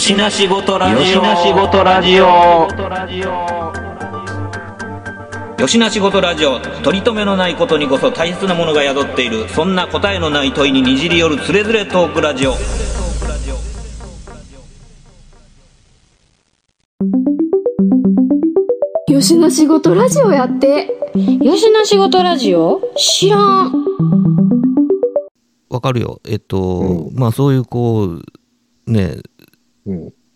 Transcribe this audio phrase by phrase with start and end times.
[0.00, 0.98] よしなしごとラジオ。
[0.98, 2.22] よしなしごとラジオ。
[5.60, 6.58] よしなしごとラジオ。
[6.58, 9.46] 取り留めのないことにこそ大切なものが宿っている。
[9.50, 12.54] そんな答えのない問いににじり寄るつれづれトークラジオ。
[19.12, 20.96] よしな仕事ラジオやって
[21.42, 22.80] よしな仕事ラジオ？
[22.96, 23.84] 知らん。
[25.68, 26.22] わかるよ。
[26.26, 28.22] えっと、うまあそういうこう、
[28.90, 29.22] ね、うん。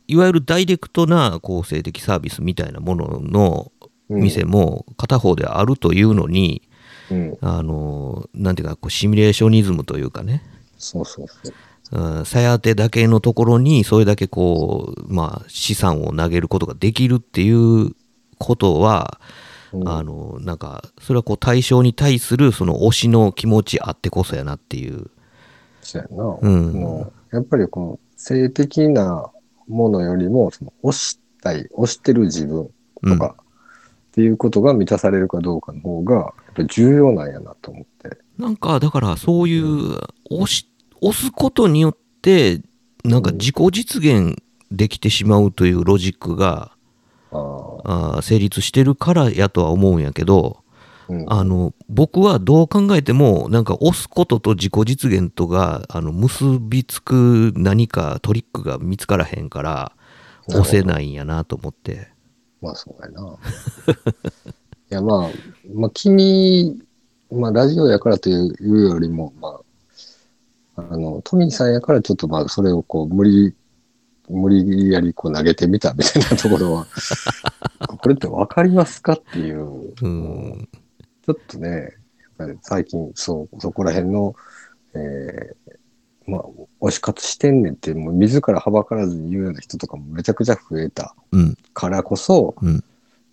[0.07, 3.73] いわゆるダイレクトな構成的サービスみたいなものの
[4.09, 6.63] 店も片方であるというのに、
[7.11, 7.39] うん。
[7.41, 10.43] あの、なんていうか、こうシミュレーショニズムというかね、
[10.79, 11.55] そうそうそう。
[11.93, 17.91] うんさやてだけのところにそれだけこう、まあ、資産を投げることができるっていう
[18.39, 19.21] ことは、
[19.73, 25.11] うんあのなんかそれはこう対象に対するその推しの気持ちあってこそやなっていう、
[25.83, 26.39] そうやな。
[26.41, 29.31] うんもうやっぱりこの性的な
[29.69, 32.71] ものよりも、その推したい、推してる自分
[33.03, 33.45] とか、っ
[34.13, 38.19] ていうことが満たされるかどうかの方が、やっぱり重要なんやなと思って。
[38.39, 39.99] なんかだからそういう
[40.31, 40.69] 押し
[41.01, 42.61] 押すことによって
[43.05, 46.73] なんか自己実現できてしまうというロジックが
[47.31, 50.64] あ成立してるからやとは思うんやけど、
[51.09, 51.33] うん。
[51.33, 59.93] あの僕はどう考えてもなんか押すことと自己実現とがあの結びつく何かトリックが見つからへんから
[60.49, 62.15] 押せないんやなと思って
[62.65, 63.37] まあそうやな。
[64.91, 65.31] いやまあ、
[65.75, 66.83] まあ君、
[67.31, 69.61] まあラジオやからというよりも、ま
[70.77, 73.55] あ、あの、トミーさんやからちょっとまあそれをこう無理、
[74.31, 76.87] 無理やりこう投げてみたみたいなところは、
[77.99, 80.69] これってわかりますかっていう、うん
[81.25, 81.93] ちょっとね、
[82.63, 84.35] 最近そう、そこら辺の、
[84.95, 86.43] えーまあ、
[86.81, 91.57] 推し活してんねんって、もう自らはばからずに言うような人とかもめちゃくちゃ増えたうん。
[91.73, 92.85] からこそ、うん。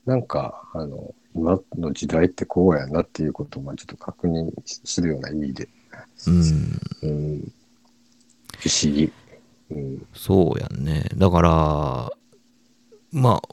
[0.06, 5.70] なんか、あの、今の時代ってこうやなっていうことを、まあちょっと確認するような意味で、
[6.28, 6.80] うん。
[7.04, 7.52] うん、
[8.60, 9.12] 不思議。
[9.70, 11.06] うん、そうやんね。
[11.16, 12.12] だから
[13.12, 13.51] まあ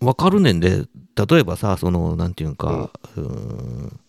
[0.00, 0.84] わかるねんで
[1.16, 4.00] 例えばさそのなんていうんか、うん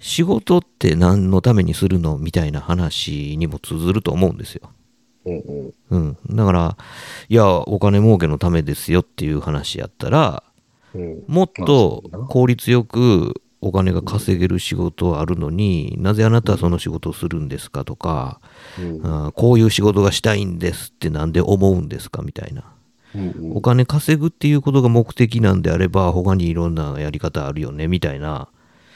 [0.00, 4.70] 仕事って何のためにするのみたいな話にも通ずると思うんですよ。
[5.26, 6.76] うん、うん、うん、だから、
[7.28, 10.42] いや、お金儲けのためですよっていう話やったら、
[10.94, 11.22] うん。
[11.28, 18.40] もっまあと効率よくお金が稼げる仕事はあるのに、なぜあなたはその仕事をするんですかとか、
[18.78, 18.82] う
[19.28, 22.64] ん、こういう仕事がしたいんですってなんで思うんですかみたいな。
[23.14, 28.48] うん、お金稼ぐっていうことが目的なんであれば、他にいろんなやり方あるよねみたいな。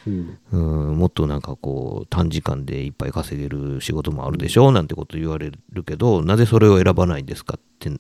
[0.07, 7.91] うん、うん、もっとなんかこう短時間でいっぱい稼げる仕事もあるでしょうなんてこと言われるけどなぜそれを選ばないんですかって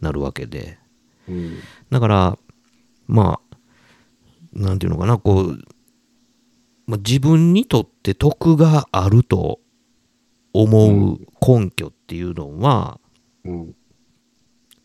[0.00, 0.78] なるわけで。
[1.28, 1.58] うん、
[1.90, 2.38] だから
[3.06, 5.58] まあなんていうのかなこう、
[6.86, 9.60] まあ、自分にとって得があると
[10.52, 12.98] 思う根拠っていうのは
[13.44, 13.74] うん。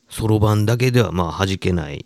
[0.10, 2.06] そろばんだけではまあ弾けない。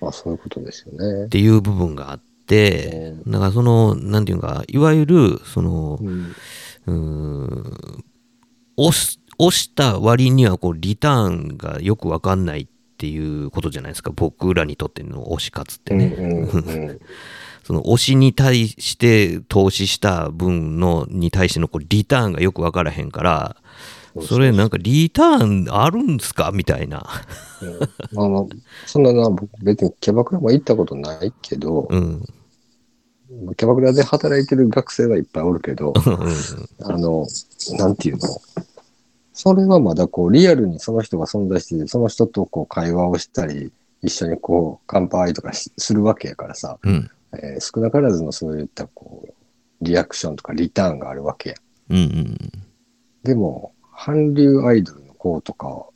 [0.00, 1.26] まあそういうことですよね。
[1.26, 1.28] っ。
[1.28, 6.34] ていう部分があってだからそのなんていうかいわゆるそのうん、
[6.86, 8.04] うーん
[8.76, 14.10] 押し押した割にはこうリターンがよくわかんないっていうことじゃないですか。
[14.14, 17.00] 僕らにとっての推し活ってうん、ね、うん、
[17.62, 23.56] その推しに対して投資した分のに対してのこうリターンがよくわからへんから
[24.22, 26.50] それなんかリターンあるんすか？
[26.52, 27.04] みたいな。
[27.62, 27.78] うん。
[28.12, 28.44] まあまあ、
[28.86, 32.24] そんなな、僕別にキャバクラも行ったことないけど、うん。
[33.56, 36.92] キャバクラで働いてる学生はいっぱいおるけど、うん。
[36.92, 37.26] あの、
[37.78, 38.28] なんていうの？
[39.32, 43.72] それはまだこう、リアルにその人が存在してその人とこう会話をしたり、
[44.02, 47.10] 一緒にこう、乾杯とかしするわけやからさ、うん。
[47.34, 49.34] えー少なからずのそういったこう、
[49.80, 51.56] リアクションとかリターンがあるわけや。
[51.90, 52.36] うんうん。
[53.22, 55.86] でも、韓流アイドルの子とか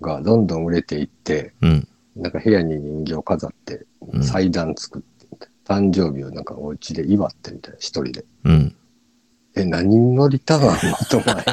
[0.00, 1.88] がどんどん売れていって、うん。
[2.14, 8.24] なんか部屋に人形飾ってうん、祭壇作ってみたいな、誕生日をなんかお家で祝ってみたいな、一人で。
[8.44, 8.76] うん。
[9.56, 10.96] え、何のリターンあんの？
[11.10, 11.44] と思わへん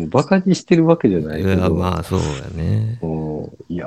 [0.00, 2.98] もうバカにしてるわけじゃないけど、まあそうやね。
[3.02, 3.50] うん。
[3.68, 3.86] いや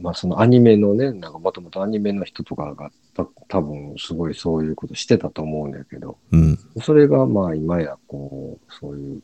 [0.00, 6.58] まあそのアニメのね、なんかもともとアニメの人とかがた多分すごいそういうことしてたと思うんだけど、うん。
[6.80, 9.22] それがまあ今やこう、そういう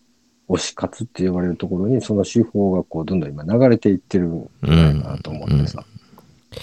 [0.49, 5.85] 推し活って呼ばれるところにその手法がこうどんどん今流れていってるんじゃないかなと思ってさ。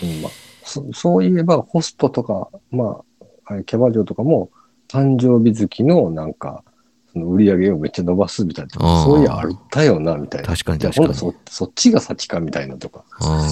[0.03, 0.31] うんまあ、
[0.63, 3.01] そそういえばホストとか、ま
[3.45, 4.49] あ、キャバ嬢とかも
[4.87, 6.63] 誕生日月のなんか、
[7.15, 10.47] 売り上げをめっちゃ伸ばすみたいなそういうあったよな、みたいな。
[10.47, 13.47] 確かにじゃあ確かに今度そそっちが先かみたいなとか、あ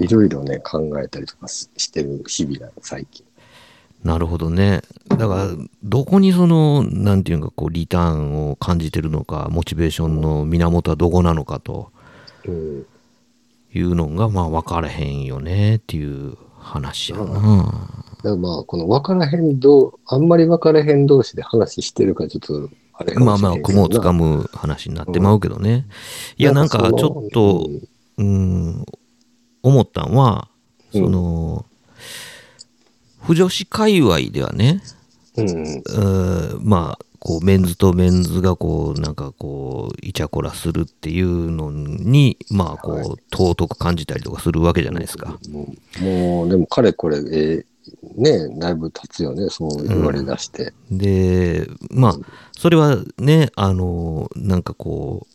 [0.00, 3.24] いろいろね、考えたりとかししてる日々なの、最近。
[3.24, 3.32] ー
[4.04, 4.82] なるほどね。
[5.08, 5.48] だから、
[5.84, 11.90] どこにその、なんていうか、こう、リターンを感じてるのか、モチベーションの源はどこなのかと
[12.46, 12.86] うん。
[13.74, 17.24] いうのが、まあ、分からへんよねっていう話やな。
[17.24, 17.38] だか
[18.24, 22.70] らまあ、この分からへんど、あんまり分からへん同士で話してるから、ちょっと、
[23.02, 25.86] あれかまあまあ、雲をつかむ話になってまうけどね。
[26.36, 27.68] いや、なんか、ちょっと、
[28.18, 28.84] うん、
[29.62, 30.48] 思ったんは、
[30.92, 31.66] その、
[33.20, 34.82] 不女子界隈ではね、
[35.36, 35.82] うん、
[36.62, 45.38] まあ、こう、メンズとメンズがこう、なんかこう、イチャコラするっていうのに、まあ、こう、尊く感じたりとかするわけじゃないですか。
[45.48, 47.64] もう、もうでも、かれこれ、えー
[48.16, 50.72] ね、だいぶ経つよね、そう言われ出して。
[50.90, 52.16] で、まあ、
[52.52, 55.32] それはね、あの、なんかこう、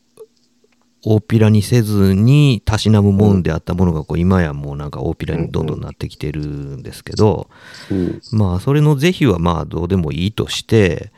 [1.09, 7.49] 大っぴらにせずにたしなむもんであったものがこう今やもうなんか大っぴらにどんどんなってきてるんですけど、
[7.89, 11.13] うん、まあそれの是非はまあどうでもいいとして、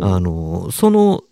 [0.00, 1.24] あのその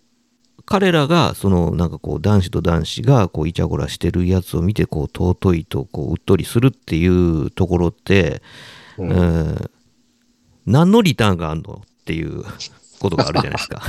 [0.65, 8.41] 彼らがそのなんかこう男子と男子がこうイチャコラしてるやつを見てこう尊いとこううっとりするっていうところって、
[8.97, 9.69] うんえー
[10.65, 12.43] 何のリターンがあるのっていう
[12.99, 13.81] ことがあるじゃないですか。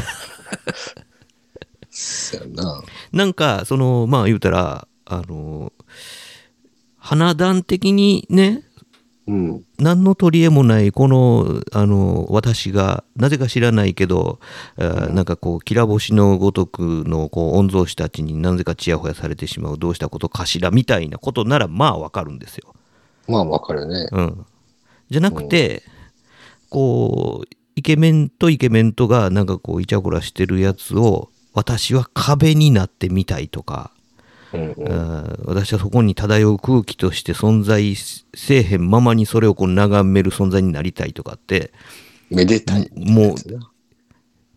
[2.52, 2.82] な。
[3.12, 5.72] なんかそのまあ言うたらあの
[6.98, 8.62] 花壇的にね
[9.26, 14.38] うん、何の取り柄もないこのあの私がなぜか知らないけど、
[14.76, 22.74] あーなんかこうきら星のごとくのこう御曹司たちになぜかちやほやされてしまうどうしたことかしらみたいなことならまあわかるんですよ。
[23.26, 24.08] まあ、わかるね。
[24.12, 24.46] うん、
[25.10, 25.82] じゃなくて
[26.70, 33.90] こうイケメンとイケメンとがなんかこうイチャコラしてるやつを私は壁になってみたいとか。
[34.52, 35.40] うん、うん。
[35.46, 38.24] 私はそこに漂う空気として存在せ
[38.58, 41.72] えへんままにそれをこう眺める存在になりたいとかって
[42.30, 42.88] めでたい。
[42.94, 43.34] もう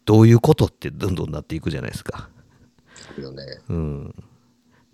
[0.06, 2.30] どういうことってどんどんなっていくじゃないですか。
[3.18, 3.44] うよね。
[3.70, 4.16] うん。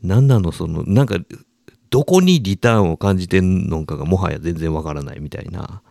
[0.02, 1.18] なんなのそのなんか
[1.94, 5.84] どこにリターンを感じてんのかがもはや全然わからないみたいな。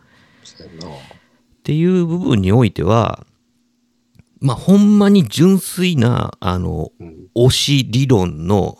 [0.43, 3.25] っていう部分においては
[4.41, 8.77] まあほんまに純粋なあのうん、推し理論の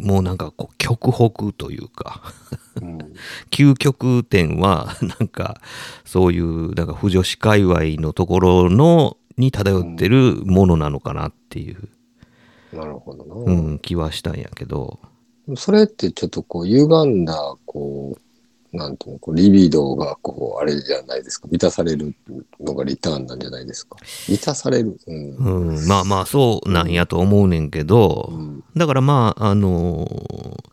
[0.00, 2.20] もうなんかこう極北というか。
[2.82, 2.98] うん。
[3.52, 5.60] 究極点はなんか
[6.04, 11.88] そういうなんか不女子界隈のところのに漂ってるものなのかなっていう。
[12.72, 15.00] うん、気はしたんやけど
[15.56, 18.16] それってちょっとこう、歪んだ、こ
[18.72, 21.48] う、なんていうの、こうリビドーが、こう、あれじゃないですか。
[21.48, 22.14] 満たされる
[22.60, 23.96] のがリターンなんじゃないですか。
[24.28, 24.96] 満たされる。
[25.06, 25.36] うん。
[25.36, 28.64] うん、まあまあそうなんやと思うねんけど、うん。
[28.76, 30.70] だからまああのー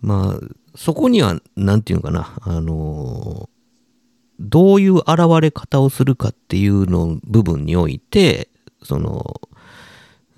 [0.00, 0.40] まあ
[0.74, 3.52] そこにはなんていうかなあのー
[4.40, 5.08] どういう現
[5.40, 8.48] れ方をするかっていうの部分において
[8.82, 9.40] その、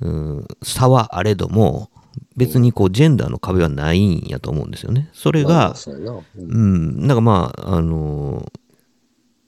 [0.00, 1.88] うん、差はあれども
[2.36, 5.10] 別にこうジェンダーの壁はないんやと思うんですよね。
[5.12, 6.24] それまあが、そうん。
[6.36, 8.52] うん、なんかまあ、あのー、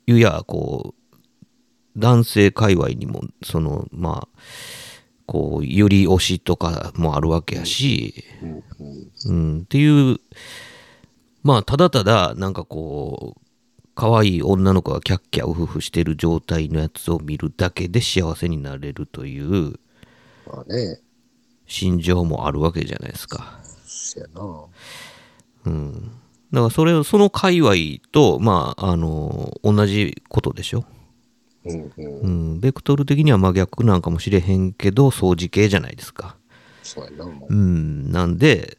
[0.07, 1.19] 言うや、こう、
[1.97, 4.39] 男性界隈にも、その、まあ、
[5.27, 8.25] こう、より推しとかもあるわけやし、
[9.27, 10.19] うん、っていう、
[11.43, 13.41] まあ、ただただ、なんかこう、
[13.95, 19.79] 可愛い女の子がキャッキャウフフしてる状態のやつを見るだけで幸せになれるという。
[20.47, 21.01] まあね。
[21.67, 23.59] 心情もあるわけじゃないですか。
[23.85, 24.65] そやな。
[25.67, 25.93] うん。
[26.53, 27.75] だからそれを、その界隈
[28.13, 30.85] と、まあ、あの、同じことでしょ。
[31.65, 32.21] うんうん。
[32.21, 32.61] うん。
[32.61, 36.37] ベクトル的には真逆なんかもしれへんけど、掃除系じゃないですか。
[36.83, 37.27] そうやな。
[37.27, 38.13] もうん。
[38.13, 38.79] なんで、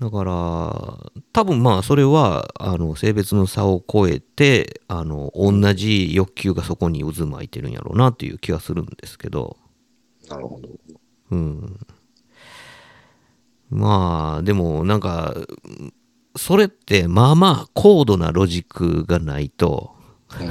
[0.00, 9.56] だから、多分まあ、それは、あの、性別の差を超えて、あの、同じ欲求がそこに渦巻いてるんやろうなっていう気はするんですけど、
[10.26, 10.68] うなるほど。
[11.32, 11.78] うん。
[13.70, 15.34] まあ、でもなんか、
[16.36, 19.94] それってまあまあ高度なロジックがないと、
[20.40, 20.48] うん、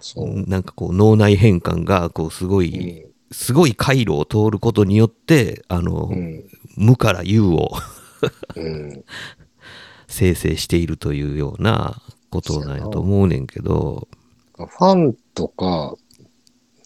[0.00, 0.48] そう。
[0.48, 3.06] なんかこう脳内変換がこうすごうい、ん。
[3.32, 6.44] すごい回路を通ることによって、あの、うん。
[6.76, 7.70] 無から有を
[8.54, 9.04] うん。
[10.08, 12.00] 生成しているというような
[12.30, 14.08] ことなんやと思うねんけど、
[14.56, 15.94] ファンとか、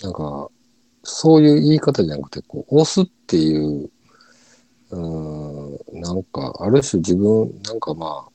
[0.02, 0.48] なんか、
[1.02, 3.90] そういう言い方じゃなくて、こう、押すっていう、
[4.90, 8.30] うーん、なんか、ある種自分、なんかまあ、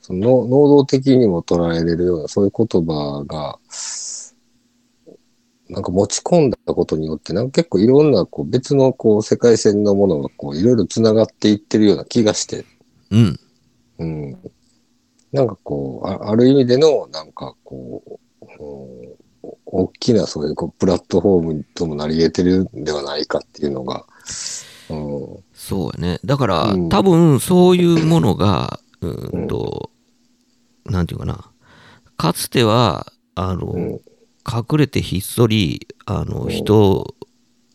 [0.00, 3.58] その能動的にも捉えれるような、そういう言葉が、
[5.68, 12.64] なんか持ち込んだことによって、なんか結構いろんなこう別のこう世界線のものがこういろいろ繋がっていってるような気がして、
[13.10, 13.40] うん。
[13.98, 14.38] うん。
[15.32, 18.18] なんかこう、あある意味での、なんかこう、
[18.62, 19.15] うん
[19.66, 24.04] 大きなそういうこうプラットフォームともなり得てるんではないかっていうのが、
[24.88, 26.20] うん、そうやね。
[26.24, 26.88] だから、うん。
[26.88, 29.90] 多分そういうものが、うーんと、
[30.84, 31.50] なんていうかな。
[32.16, 34.00] かつては、あの、うん。
[34.48, 37.16] 隠れてひっそり、あの、人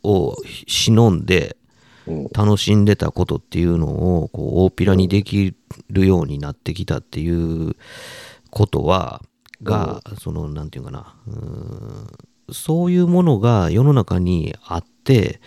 [0.03, 1.57] を忍んで
[2.07, 3.87] うん、楽しんでたことっていうの
[4.23, 5.55] を、こう、大っぴらにでき
[5.89, 7.75] るようになってきたっていう
[8.49, 9.21] ことは、
[9.63, 11.15] が、その、なんていうかな。
[11.27, 15.39] うそういうものが世の中にあって、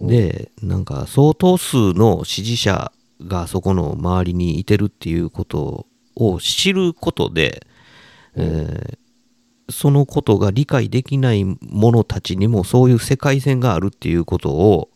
[0.00, 2.92] で、なんか相当数の支持者
[3.26, 5.86] がそこの周りにいてるっていうこと
[6.16, 7.66] を知ることで、
[8.34, 9.00] えー
[9.70, 14.90] そのことが理解できない者たちにもそういう世界線があるっていうことを、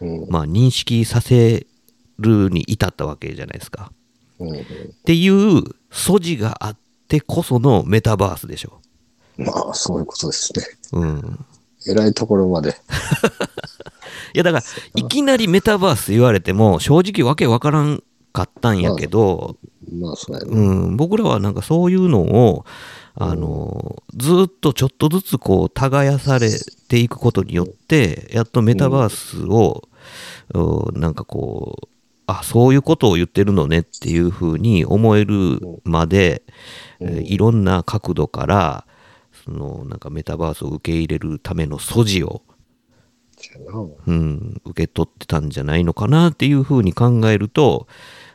[0.00, 1.66] うん、まあ、認識させ
[2.18, 3.92] るに至ったわけじゃないですか。
[4.38, 4.62] うん、っ
[5.04, 6.76] ていう素地があっ
[7.08, 8.80] てこそのメタバースでしょ。
[9.36, 10.64] まあ、そういうことですね。
[10.92, 11.44] うん。
[11.86, 12.76] 偉いところまで。
[14.34, 19.56] いやだから、いきなりメタバース言われても、正直わけわからんかったんやけど、
[19.92, 20.46] まあ、そうやね。
[20.50, 22.64] うん、僕らはなんかそういうのを、
[23.16, 26.50] あの、ずっとちょっとずつこう、耕され
[26.88, 29.88] ていくことによって、やっとメタバースを、
[30.52, 31.88] うんなんかこう、
[32.26, 36.42] あ、そういうことを言ってるのねっていうふうに思えるまで、
[37.00, 38.86] えーいろんな角度から、
[39.44, 42.42] そのなんかメタバースを受け入れるための素地を、
[43.36, 47.88] そうん、受け取ってたんじゃないのかなっていうふうに考えると、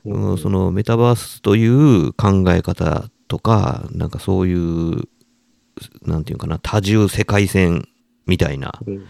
[0.06, 5.04] うんそのメタバースという考え方とか、なんかそういう、
[6.04, 7.88] なんていうかな、多重世界線
[8.26, 9.06] みたいなうん。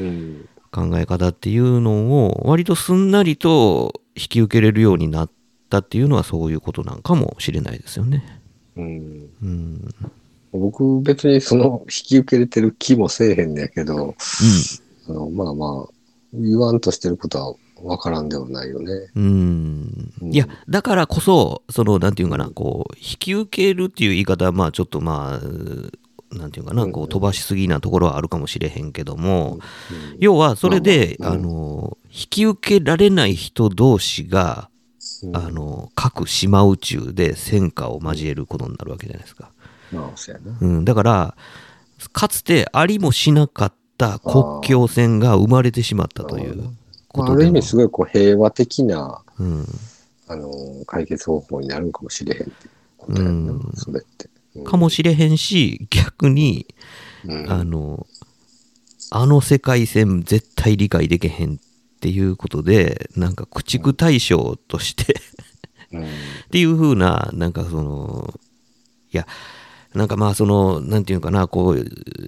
[0.00, 0.48] うん。
[0.72, 5.30] 考え方っていうのを、割とすんなりと引き受けれるようになっ
[5.70, 8.40] たっていうのはそういうことなんかもしれないですよね。
[8.76, 9.30] うん。
[9.42, 9.94] うん。
[10.52, 14.14] 僕、別にその、引き受けれてる気もせえへんねやけど、
[15.08, 15.92] あのまあまあ、
[16.32, 18.92] 言わんとしてることは分からんではないよね。
[19.16, 20.12] うん。
[20.22, 25.46] うんいや、だからこそ、その、なんていうかな、こう、引き受けるっていう言い方は、まあ、ちょっとまあ、
[26.32, 29.58] なんていうかな、こう、飛ばしすぎなところはあるかもしれへんけども、
[30.18, 34.68] 要は、それで、まあの、引き受けられない人同士が、
[35.22, 35.36] うん。
[35.36, 39.50] あの、各島宇宙で戦火を交えることになるわけじゃないですか。
[40.60, 41.36] うん、だから、
[42.12, 46.66] かつてありもしなかった国境線が生まれてしまったというまあ、
[47.08, 47.34] ことでも。
[47.34, 49.66] ある意味、すごいこう平和的な、うん、
[50.28, 50.50] あの、
[50.86, 52.52] 解決方法になるんかもしれへんって
[52.98, 53.72] ことやんな、うん。
[53.74, 54.28] それって。
[54.54, 54.64] うん。
[54.64, 56.66] かもしれへんし、逆に、
[57.24, 57.50] うん。
[57.50, 58.06] あの、
[59.10, 61.56] あの世界線絶対理解できへんっ
[62.00, 65.14] ていうことで、なんか駆逐対象として
[65.92, 66.04] うん。
[66.04, 66.06] っ
[66.50, 68.34] ていう風な、なんかその、
[69.12, 69.26] いや、
[69.94, 71.86] なんかまあその、なんていうかな、こう、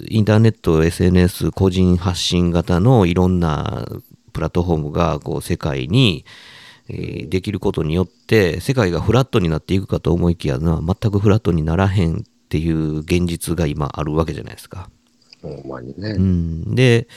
[0.09, 3.89] インターネット、SNS、個人発信型のいろんな
[4.33, 6.25] プラットフォームが、こう、世界に、
[6.89, 14.89] えーできることによって、世界がフラットになっていくかと思いきやな、全くフラットにならへんっていう現実が今あるわけじゃないですか。
[15.43, 16.11] ほんまにね。
[16.11, 17.09] うん、で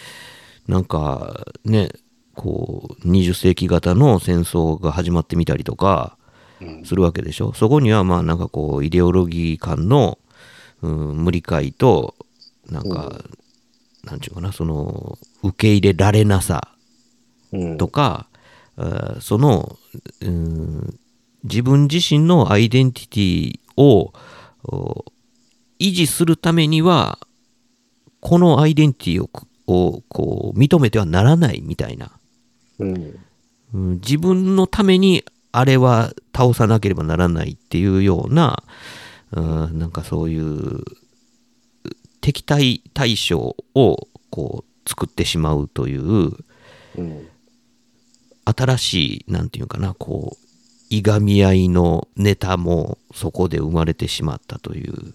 [0.68, 1.90] なんかね
[2.36, 6.18] こう20世紀型の戦争が始まってみたりとか
[6.62, 6.86] うん。
[6.86, 7.54] するわけでしょ。
[7.54, 10.20] そこにはまあなんかこうイデオロギー間の、
[10.82, 12.16] うん、無理解と
[12.70, 13.24] なんか、
[14.04, 16.70] なんちゅうかなその受け入れられなさ
[17.52, 17.78] うん。
[17.78, 18.39] とか、あー
[19.22, 19.78] その、
[20.22, 21.00] うん、
[21.44, 24.14] 自分自身のアイデンティティを
[24.64, 25.06] お
[25.80, 27.20] 維持するためには
[28.20, 32.12] このアイデンティティをくをこう認めてはならないみたいな、
[32.80, 33.20] うん。
[33.74, 38.64] うん、自分のためにあれは倒さなければならないっていうような、
[39.32, 40.84] うん、なんかそういう
[42.20, 46.32] 敵対対象をこう作ってしまうという
[46.98, 47.29] うん
[48.56, 48.94] 新し
[49.28, 50.50] い、なんていうかな、こう、
[50.90, 55.14] いがみ合いのネタもそこで生まれてしまったという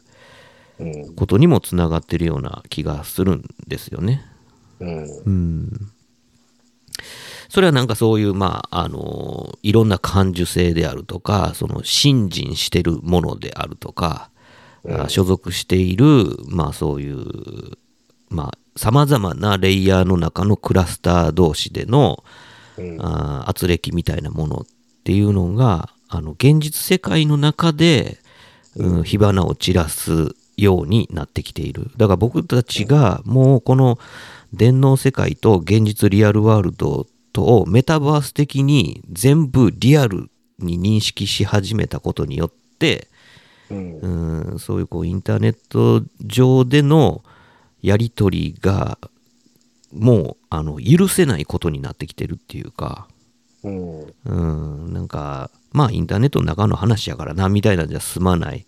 [0.79, 4.25] うんことにもつながってるような気がするんですよね。
[4.81, 5.71] うんうん。
[7.49, 14.31] それはなんかそういう、まあ、あの、いろんな感受性であるとか、その、信心してるものであるとか、
[14.89, 16.05] あ所属している、
[16.49, 17.25] まあそういう、
[18.29, 22.54] まあ、様々なレイヤーの中のクラスター同士での、うん
[22.99, 24.67] あー圧力みたいなものっ
[25.05, 28.19] ていうのがあの現実世界の中で、
[28.77, 31.91] うん、火花を散らすようになってきている。
[31.97, 33.99] だから僕たちがもうこの
[34.53, 43.09] 電脳世界と現実リアルワールドとをメタバース的に全部リアルに認識し始めたことによって、
[43.71, 43.99] うん。
[44.53, 47.25] うん、そういうこうインターネット上での
[47.83, 48.99] やり取りが
[49.95, 53.09] もうあの許せないことになってきてるっていうか、
[53.63, 54.15] うん。
[54.27, 58.67] うん、なんかまあインターネットの中の話やからなみたいなんじゃ済まない。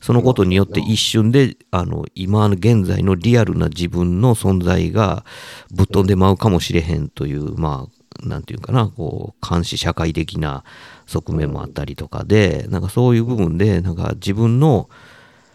[0.00, 5.24] そのことによって一瞬であの今現在のリアルな自分の存在が
[5.72, 7.88] ぶっ飛んでまうかもしれへんというま
[8.22, 8.86] あなんていうかな。
[8.88, 10.64] こう監視社会的な
[11.06, 14.88] 側面もあったりとかでなんかそういう部分でなんか自分の、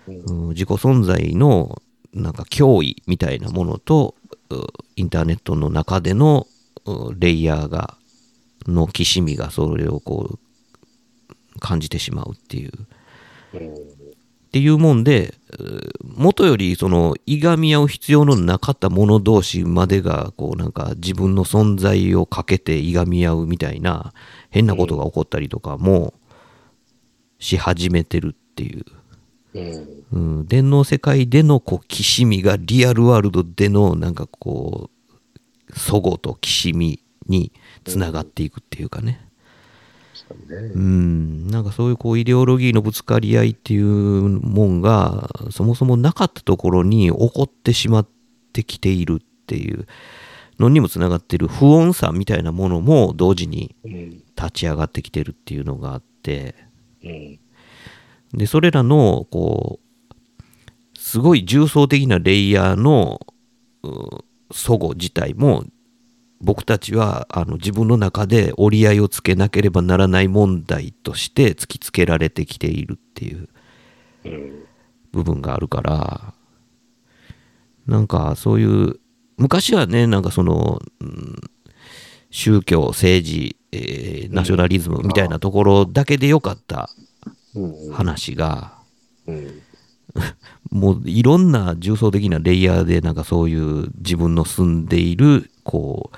[0.07, 0.49] うん。
[0.49, 1.81] 自己存在の
[2.13, 4.22] なんか脅威みたいなものとう
[4.95, 6.47] インターネットの中での
[7.17, 7.97] レイヤーが
[8.67, 12.71] のきしみがそれをこう感じてしまうっていう。
[12.71, 15.63] っていうもんでう
[16.03, 24.13] 元よりそのいがみ合う必要のなかった者同士までがこうなんか自分の存在をかけていがみ合うみたいな
[24.51, 26.13] 変なことが起こったりとかも
[27.39, 28.85] し始めてるっていう、
[29.53, 30.03] うん。
[30.11, 37.51] うん、電脳世界でのこうきしみがリアルワールドでのなんかこう齟齬ときしみに
[37.83, 39.27] つながっていくっていうかね、
[40.13, 40.71] そうね。
[40.73, 48.07] うん、なんかそういうこうイデオロギーのぶつかり合いっていうもんがそもそもなかったところに起こってしまっ
[48.53, 49.87] てきているっていう
[50.59, 54.23] のにもつながってる不穏さみたいなものも同時にうん。
[54.35, 56.55] 立ち上がってきてるっていうのがあって。
[57.03, 57.39] うん
[58.33, 63.19] でそれらのこうすごい重層的なレイヤーの
[63.83, 63.87] う
[64.51, 65.65] 齟齬自体も
[66.41, 73.49] 僕たちはあの自分の中で折り合いをつけなければならない問題として突きつけられてきているっていう
[74.25, 74.63] うん。
[75.11, 76.33] 部分があるから
[77.85, 78.99] なんかそういう
[79.37, 81.35] 昔はねなんかその、うん
[82.35, 87.07] 宗教政治、えーナショナリズムみたいなところだけでよかったうん
[87.91, 88.73] 話が、
[89.27, 89.61] うん
[90.69, 96.11] もういろんな重層的なレイヤーでなんかそういう自分の住んでいるこ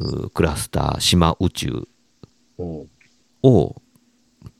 [0.00, 1.88] ううクラスター島宇宙
[2.58, 2.88] うん
[3.44, 3.76] を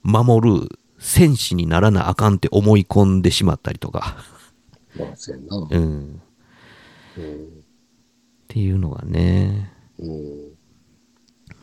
[0.03, 4.17] 守る戦士にならなあかんって思い込んでしまったりとか、
[4.97, 5.57] うやな。
[5.71, 6.21] うん、
[7.19, 7.49] っうん。
[8.49, 10.15] ていうのがね、うん。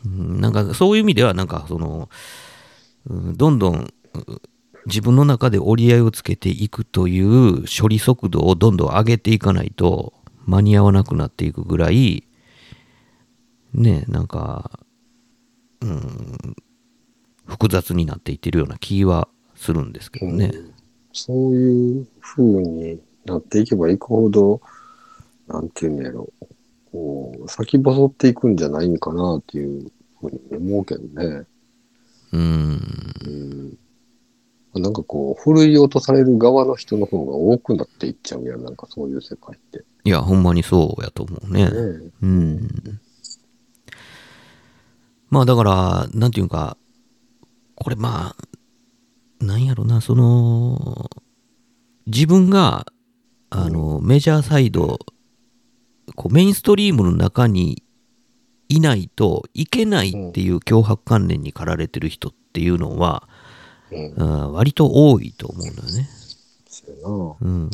[0.06, 0.41] うん。
[0.41, 2.10] なんかそういう意味ではなんかその、
[3.08, 3.94] うんどんどんう
[4.86, 10.13] 自分の中で折り合いをつけていくという処理速度をどんどん上げていかないと
[10.45, 12.28] 間に合わなくなっていくぐらい
[13.74, 14.80] ねなんか、
[15.82, 16.56] うん、
[17.45, 20.52] 複雑になっていってるような気はするんですけどね。
[21.13, 24.62] そういう風になっていけばいくほど、
[25.47, 26.30] なんていうんやろ、
[26.91, 31.45] こう、先細っていくんじゃないんかなっていうふうに思うけどね。
[32.32, 32.41] うん
[33.26, 33.78] うん。
[34.80, 39.84] なんかこう、ふるい落とされる側の人の方が多くなっていっちゃうやん、なんかそういう世界って。
[40.04, 41.66] いやほんまにそうやと思うね。
[41.66, 41.72] ね
[42.22, 42.70] うん。
[45.30, 46.78] まあだから、なんていうか、
[47.76, 51.10] これまあ、なんやろな、その、
[52.06, 52.86] 自分が、
[53.50, 55.00] あの、メジャーサイド、
[56.16, 57.84] こうメインストリームの中に
[58.70, 63.28] いないといけないっていう脅迫観念に駆られてる人っていうのは、
[63.92, 64.14] うん。
[64.14, 66.10] うん割と多いと思うんだよね。
[66.70, 67.70] そうん、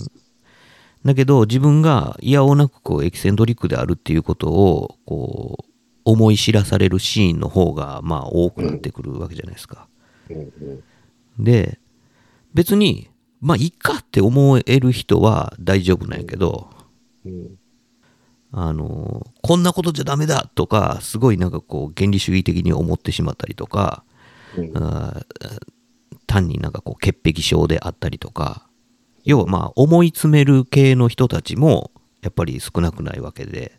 [1.05, 5.71] だけど自分がいやおなくこうエキセントリックであるっていうことをこう
[6.03, 9.87] 思い知らされるシーンの方がまあ多くなってくるわけじゃないですか。
[10.29, 10.41] うんう
[11.39, 11.43] ん。
[11.43, 11.79] で
[12.53, 16.69] 別にまあいいかって思える人は大丈夫なんやけど、
[17.25, 17.57] うん。
[18.51, 24.03] あのこんなことじゃダメだとかすごいなんかこう原理主義的に思ってしまったりとか、
[24.55, 24.73] うん
[26.27, 28.67] 単になんかこう潔癖症であったりとか
[29.23, 33.73] 要はまあ思い詰める系の人たちもやっぱり少なくないわけで。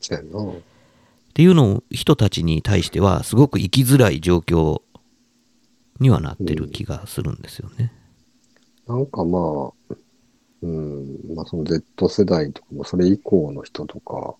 [0.00, 4.82] っていうのを人たちに対してはすごく生きづらい状況
[6.00, 7.92] にはなってる気がするんですよね。
[8.86, 9.94] なんかまあ、
[10.62, 14.34] うん、まあその Z 世代とかもそれ以降の人とか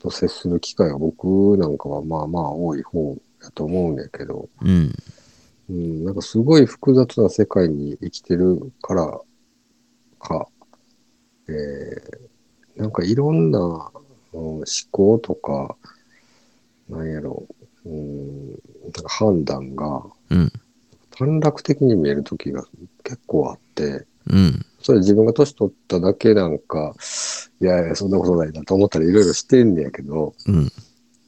[0.00, 4.92] と接する機会が僕なんかはまあまあ多い方やと思うんやけど、うん。
[5.70, 9.20] うん、なんかすごい複雑な世界に生きてるから
[10.18, 10.48] か、
[11.48, 15.76] えー、なんかいろんな、うん思考とか、
[16.88, 17.46] なんやろ、
[17.86, 20.52] うん、なんか判断がうん。
[21.16, 22.64] 短絡的に見える時が
[23.04, 24.66] 結構あって、うん。
[24.80, 26.94] それ自分が年取っただけなんか、
[27.60, 30.72] いやいや、そんなことないなと思ったらいろいろしてんねやけど、うん。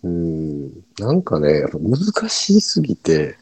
[0.03, 3.38] うん、なんかね、難しすぎて、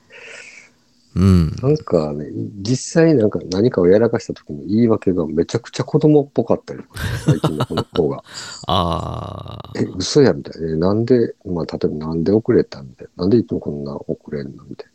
[1.16, 1.56] うん。
[1.62, 2.26] なんかね、
[2.62, 6.80] 実際なんか何かをやらかした時の言い訳がめちゃくちゃ子供っぽかったり、
[7.24, 8.24] 最近のこの子が。
[8.66, 9.72] ああ。
[9.76, 10.68] え、嘘やみたいな。
[10.72, 13.22] えなんで、まあ、例えばなんで遅れたみたいな。
[13.24, 14.90] なんでいつもこんな遅れんのみたい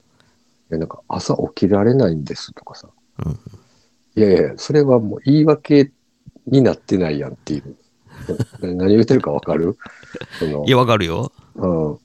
[0.69, 0.75] な。
[0.75, 2.89] え、なんか朝起きられないんですとかさ。
[3.25, 3.39] うん
[4.15, 5.91] いやいや、それはもう言い訳
[6.47, 7.77] になってないやんっていう。
[8.59, 9.77] な何言ってるかわかる？
[10.39, 11.31] そのいや、わかるよ。
[11.55, 11.97] うん。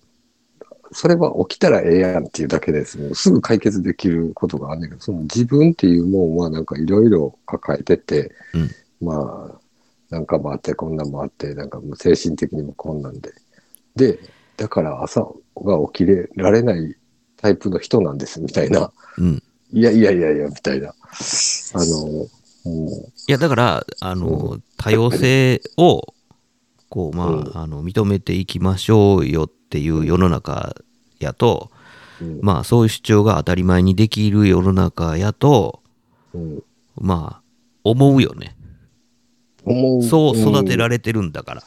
[0.95, 3.15] それは起きたらええやんっていうだけです。
[3.15, 8.33] すぐ解決できることがあんねんけど、その自分っていうもんはなんかいろいろ抱えてて、
[9.01, 9.61] まあ、
[10.11, 13.33] なんかもあって、こんなんもあって、なんかもう精神的にもこんなんで。
[13.97, 14.19] で、
[14.57, 15.21] だから朝
[15.57, 16.97] が起きれられない
[17.37, 18.93] タイプの人なんですみたいな。
[19.19, 19.43] うん。
[19.73, 20.91] いやいやいやいや、みたいな。
[20.91, 20.95] あ
[21.85, 22.29] の、
[22.65, 26.14] もいや、だから、あの、多様性を、
[26.95, 30.77] こう、まうんあ、あの、認めていきましょうよっていう世の中
[31.19, 31.73] やと、
[32.41, 35.83] まあ、そういう主張が当たり前にできる世の中やと、
[36.35, 36.63] うん
[36.95, 37.43] まあ、
[37.83, 38.57] 思うよね。
[39.65, 41.65] 思うそう育てられてるんだから。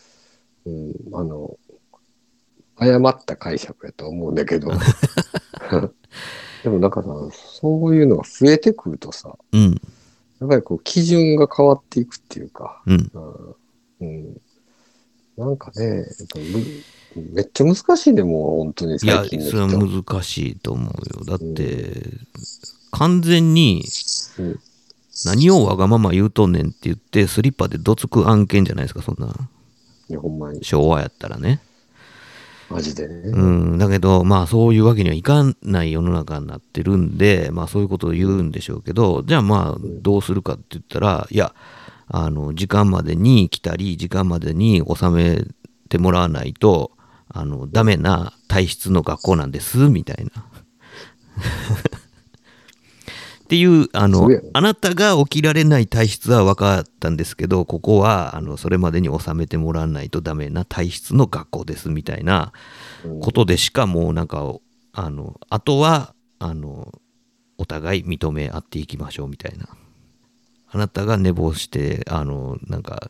[0.66, 1.58] うん、あの、
[2.78, 4.72] 誤った解釈やと思うんだけど。
[6.64, 9.72] でもなんかさ、そういうのが増えてくるとさ、うん。
[10.40, 13.12] やっぱりこう基準が変わっていくっていうか、うん。
[14.00, 14.42] うん、うん
[15.38, 16.06] なんかね、
[17.34, 20.04] めっちゃ難しいね、もう本当にいや、それは人。
[20.04, 21.26] 難しいと思うよ。
[21.26, 22.02] だって、
[22.92, 23.84] 完全に
[24.40, 24.60] うん
[25.26, 29.34] 何をわがまま言うとんねんって言って、スリッパでどつく案件じゃないですか、そんな。
[30.10, 31.60] いやほんまに、昭和やったらね。
[32.70, 33.16] マジでね。
[33.30, 33.46] う
[33.76, 33.78] ん。
[33.78, 41.54] だけど、まあそういうわけにはいかない世の中になってるんで、まあそういうことを言うんでしょうけど、じゃあまあどうするかって言ったら、いや、
[42.08, 45.44] あの、時間までに来たり、時間までに収め
[45.90, 46.92] てもらわないと、
[47.30, 50.32] あの、ダメな体質の学校なんです、みたいな。
[53.44, 62.52] っていう、あのあなたが起きられない体質は分かったんですけど、ここは、あの、それまでに収めてもらわないとダメな体質の学校です、みたいな
[63.22, 64.54] ことでしかもうなんか、
[64.92, 66.94] あの、あとは、あの、
[67.58, 69.70] お互い認め合っていきましょう、みたいな。
[70.70, 73.10] あなたが寝坊して、あの、なんか、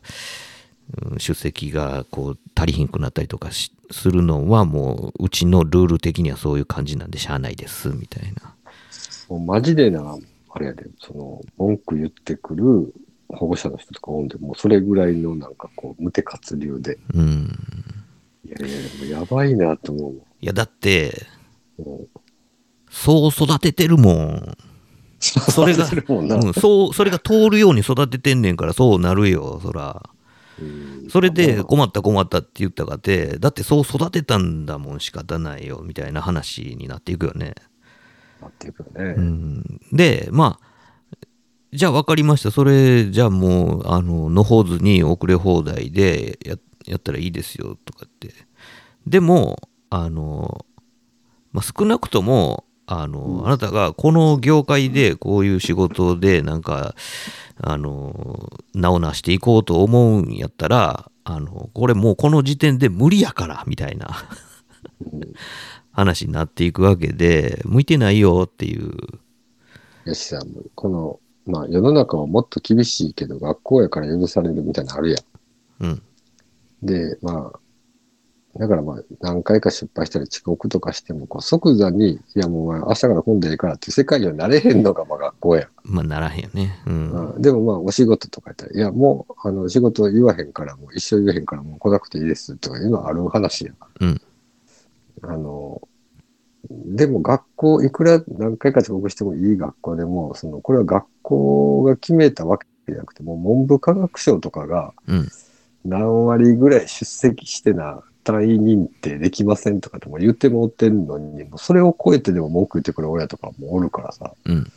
[1.02, 8.54] うん出席がこう足りひんくなったりとかしするのはもううちのルール的にはそういう感じなんでしゃあないですみたいな。
[9.28, 10.16] もうマジでな、
[10.50, 12.94] あれやで、その、文句言ってくる
[13.28, 17.54] 保護者の人とかおんで、もうそれぐらいのなんかこう、無手活流で、うん。
[18.46, 21.26] いやいや、やばいなと思ういやだって。
[22.90, 24.58] そう育ててるもん。
[25.20, 30.02] それが、うん、そう、それが通るように育ててんねんからそうなるよ、そら。
[30.60, 37.54] うんそれで困った困ったって言ったかって、だってそう育てたんだもん仕方ないよみたいな話になっていくよね。
[38.40, 39.14] なっていくよね。
[39.16, 41.16] うん、で、まあ、
[41.72, 42.50] じゃあ分かりました。
[42.50, 48.32] それ、じゃあもう、あの、のほずに遅れ放題でややったらいいですよとかって。
[49.06, 50.64] でも、あの、
[51.52, 56.94] まあ、少なくとも、あの、あなたがこの業界でこういう仕事でなんか、
[57.60, 64.08] あの、名を成していこうと思うんやったら、あの、これもうこの時点で無理やから、みたいな
[65.92, 68.96] 話になっていくわけで、向いてないよっていう。
[70.06, 75.16] よしさんも、この、まあ世の中はもっと厳しいけど、学校やから許されるみたいなのあるや
[75.80, 75.84] ん。
[75.84, 76.02] うん。
[76.82, 77.60] で、まあ、
[78.58, 85.68] だからまあ、何回か失敗したり遅刻とかしても、こう即座に、いやもう明日から混んでいいからって世界にはなれへんのがまあ学校やん。
[85.84, 86.82] まあ、ならへんよね。
[86.86, 87.34] うん。
[87.34, 93.76] うんでもまあ、お仕事とかやったら、いやもう、あの、仕事言わへんから、もう一生言わへんから、もう来なくていいですとかいうのはある話やん。
[94.00, 94.20] うん。
[95.22, 95.80] あの、
[96.68, 105.28] でも学校、いくら何回か遅刻してもいい学校でも、その、これは学校が決めたわけじゃなくて、もう文部科学省とかがうん。
[105.84, 114.70] 何割ぐらい出席してな、単位認定できませんとかってもう言ってもってんのに、それを超えてでも文句言ってくる親とかもおるからさ、うん。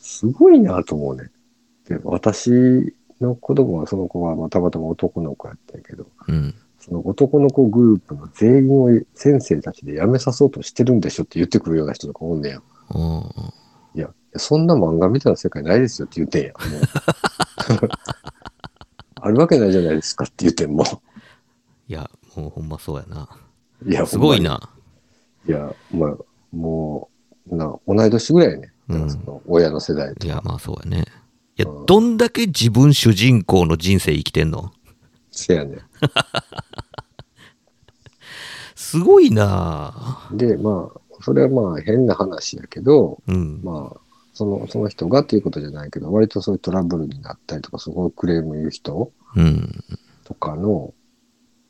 [0.00, 1.30] すごいなと思うね。
[1.88, 2.50] で、私
[3.20, 6.52] の子供は、その子はまあたまたま男の子やったけど、うん。
[6.80, 12.60] その男の子グループの全員を先生たちで辞めさそうとしてるんでしょって言ってくるような人とかおんねや。
[13.94, 16.52] いや、そんな漫画みたいな世界ないですよって言ってんや。
[19.22, 20.84] あるわけないじゃないですかって言ってんも。
[21.86, 23.28] いや、もう ほんまそうやな。
[23.86, 24.70] いや、すごいな。
[25.46, 26.16] いや、まあ、
[26.52, 27.08] も
[27.50, 28.70] う、な、同い年ぐらいやね。
[28.86, 31.04] うんその親の世代といや、まあそうやね。
[31.56, 34.72] や、どんだけ自分主人公の人生生きてんの？
[35.30, 35.78] せやね。
[38.74, 43.60] すごいなで、まあ、それはまあ変な話やけど、うん。
[43.62, 44.00] まあ、
[44.32, 49.84] その、その人がっていうことじゃないけど、割とそういうトラブルになったりとか、すごいクレーム言う人うん。
[50.24, 50.92] とかの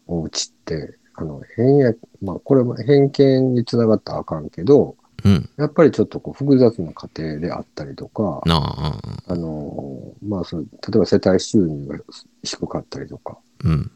[0.07, 5.49] お家って、あの、変や、まあ、これも偏見につながったらあかんけど、うん。
[5.57, 8.99] やっぱりちょっとこう複雑な家庭であったりとか、なあ。
[9.27, 11.99] あの、まあ、そう、例えば世帯収入が
[12.43, 13.83] 低かったりとかうん。
[13.83, 13.87] っ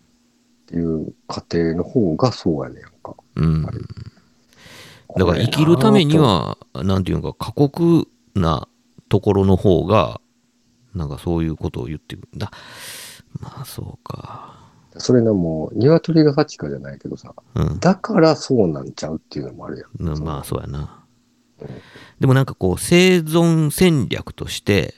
[0.67, 3.15] ていう家庭の方がそうやねんか。
[3.37, 3.63] うん。
[3.63, 8.69] だから生きるためには、なんていうか、過酷な
[9.09, 10.21] ところの方が、
[10.95, 12.51] なんかそういうことを言ってくるんだ。
[13.41, 14.58] まあ、そうか。
[14.99, 17.81] それのもう、鶏が勝ちかじゃないけどさ、うん。
[17.81, 20.15] だからそうなんちゃうっていうのもあるやん。
[20.15, 21.05] なまあ、そうやな
[21.61, 21.69] うん。
[22.21, 24.95] でもなんかこう、生存戦略として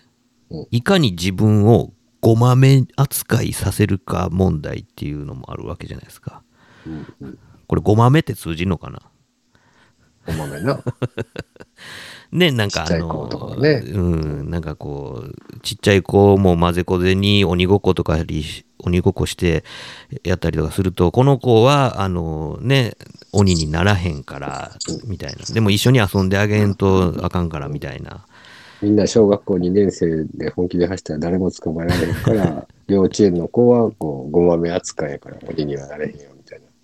[0.51, 6.43] うん、いかに自分をごまめ扱いさせるか問題っていうのもあるわけじゃないですか。
[6.87, 7.39] うんうん。
[7.69, 9.01] これ、ごまめって通じるのかな？
[10.27, 10.83] お豆な。
[12.33, 18.19] ね、なんかあの、ねうん、なんかこう、ちっちゃい子も混ぜこぜに鬼ごっことか
[18.79, 19.65] 鬼ごっこして
[20.23, 22.95] やったりとかすると、この子は、あのね、
[23.33, 24.71] 鬼にならへんから、
[25.07, 25.45] みたいな。
[25.53, 28.25] でも一緒に遊んであげんとあかんから、みたいな。
[28.81, 36.30] みんな小学校2年生で本気で走ったら誰も捕まえられへんから、 幼稚園の子はこう、ごまめ扱いやから鬼にはなれへんよ。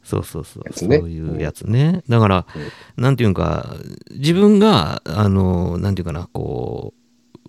[0.06, 0.98] そうそうそう、ね。
[0.98, 2.04] そういうやつね。
[2.08, 2.46] だから、
[2.96, 3.74] なんていうか、
[4.12, 6.94] 自分が、あの、なんていうかな、こ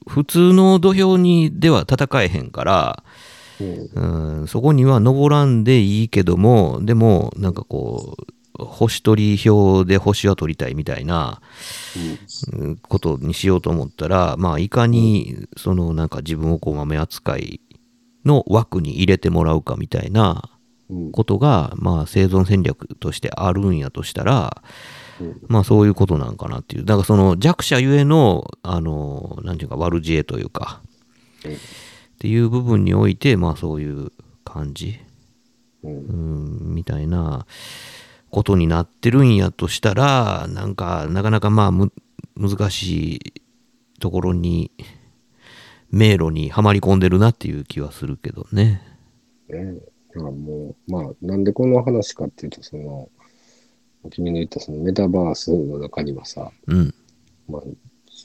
[0.07, 3.03] う、普通の土俵にでは戦えへんから、
[3.61, 4.39] うん。
[4.39, 11.41] うん、そこには登らんでいいけども、でも、なんかこう、星取り表で星は取りたいみたいな
[12.55, 12.77] うん。
[12.77, 17.61] ことにしようと思ったら、まあ、いかに、その、なんか自分をこう豆扱い
[18.25, 20.56] の枠に入れてもらうかみたいなうん
[21.11, 24.61] ことが、まあ、生存戦略としてあるんやとしたら、
[25.19, 26.85] うんまあ、そういうことなんかなっていう。
[26.85, 30.81] だから、その弱者ゆえの、あの、なんていうか、悪知恵というか、
[31.45, 34.11] うんっていう部分において、まあ、そういう
[34.43, 34.97] 感じ。
[35.83, 35.93] うんう
[36.71, 37.45] んみたいな
[38.29, 41.91] ことになってるんやとしたらなんかなかなかまあむ
[42.35, 43.33] 難しい
[43.99, 44.71] ところに
[45.89, 48.81] 迷路にはまり込んでるなっていう気はするけどね。
[49.49, 53.09] ねだからもう、まあ、なんでこの話かっていうと、その、
[54.09, 56.93] 君の言ったそのメタバースの中にはさ、うん。
[57.47, 57.61] まあ、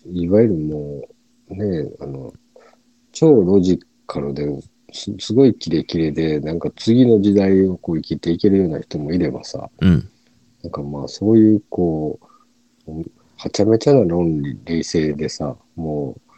[0.07, 1.03] いわゆるも
[1.51, 2.33] う、ね、あの、
[3.13, 4.47] 超ロジカルで
[4.93, 10.09] すすごいキレキレで、なんか次の時代をこう生きていけるような人もいればさ、うん。
[10.63, 12.19] なんかまあそういうこ
[12.87, 13.03] う、
[13.37, 16.32] はちゃめちゃな論理、冷静でさ、もう、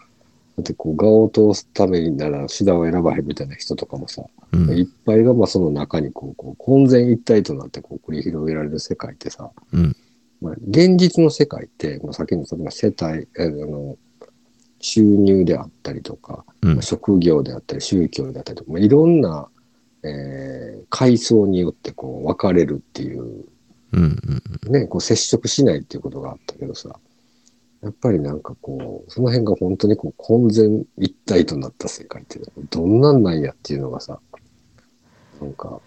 [0.56, 4.70] だってこう、画を通すためになら手段を選ばへんみたいな人とかもさ、うん。
[4.78, 9.96] いっぱいがまあその中にこう、こう混然一体となってこう繰り広げられる世界ってさ、うん。
[10.40, 13.96] まあ、現実の世界って、まあ、先のその世帯、えあの、
[14.80, 19.48] 収入であったりとか、うんまあ職業であったり、宗教であったりとか、まあ、いろんな、
[20.04, 23.46] えー階層によってこう分かれるっていう、
[23.92, 24.16] うん。
[24.66, 24.72] うん。
[24.72, 27.00] ね、こう接触しないっていうことがあったけどさ、
[27.84, 34.18] やっぱりなんかこう、その辺が本当にこう混然一体となった世界ってどんなんなんやっていうのがさ、
[35.40, 35.80] なんか、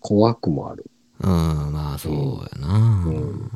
[0.00, 0.90] 怖くもある。
[1.20, 1.28] うん。
[1.72, 2.14] まあそう
[2.60, 3.04] やな。
[3.06, 3.50] うん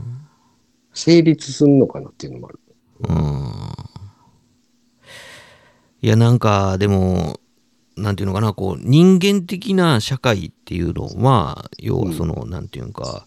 [0.94, 2.60] 成立すんのかなっていうのもある。
[3.08, 3.52] うん。
[6.02, 7.40] いや、なんか、でも、
[7.96, 13.20] なんていうのかな、こう、人間的な社会っていうのは、要はその、なんていうか、うん、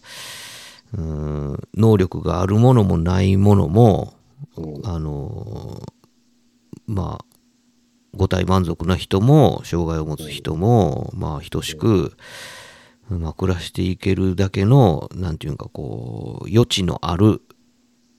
[0.92, 4.14] 能力があるものもないものも、
[4.56, 4.86] うん。
[4.86, 5.82] あの、
[6.86, 7.24] まあ、
[8.14, 12.16] 五体満足な人も、障害を持つ人も、まあ、等しく、
[13.08, 17.42] まあ、暮らしていけるだけの、なんていうか、こう、余地のある、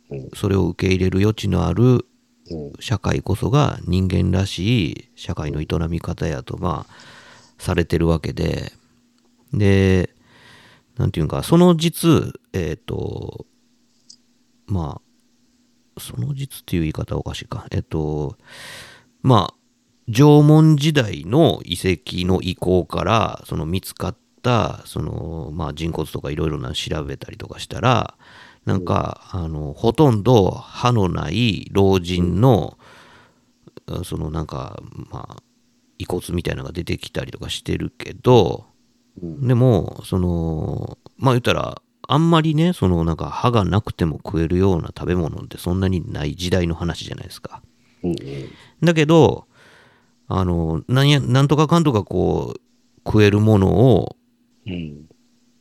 [0.10, 0.30] うん。
[0.36, 2.06] それを受け入れる余地のある
[2.50, 2.74] うん。
[2.80, 6.94] 社会こそが人間らしい社会の営み方やとまあ
[7.58, 8.72] されてるわけで。
[9.54, 10.10] で
[10.98, 13.46] なんていうかその実えっ、と
[14.66, 15.02] ま
[15.96, 17.66] あその実っていう言い方おかしいか。
[17.72, 18.38] えっ、と
[19.22, 19.54] まあ
[20.10, 28.18] 縄文時代の遺跡の遺構からその見つかったその、まあ、人骨とかいろいろな調べたりとかしたら
[28.68, 32.78] なんか、あのほとんど歯のない老人の、
[34.04, 35.44] そのなんかまあ
[35.98, 38.66] 遺骨みたいなのが出てきたりとかしてるけど、
[39.22, 47.62] でもそのまあ言ったらあんまりねそのなんか歯がなくても食えるような食べ物ってそんなにない時代の話じゃないですか。
[48.04, 48.16] うん
[48.84, 49.48] だけど
[50.28, 52.62] あの、なんや、なんとかかんとかこう、
[53.06, 54.18] 食えるものを、
[54.66, 55.08] うん。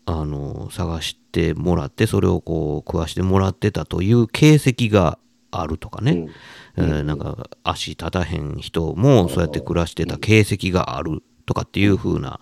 [0.07, 5.19] あの、探してもらって、それをこう、食わしてもらってたという形跡が
[5.53, 6.29] あるとかね。
[6.77, 12.40] えーなんか、足立たへん人も、そうやって暮らしてた形跡があるとかっていう風な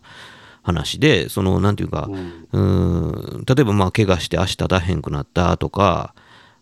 [0.65, 6.15] 話で、その、なんていうか、うーん、例えばまあ、怪我して足立たへんくなったとか、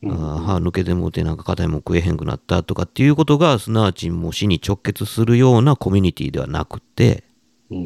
[0.04, 7.22] あー歯抜けてもうてなんか硬いもん食えへんくなったとかっていうことがすなわちもう死に直結するようなコミュニティではなくて
[7.70, 7.78] うん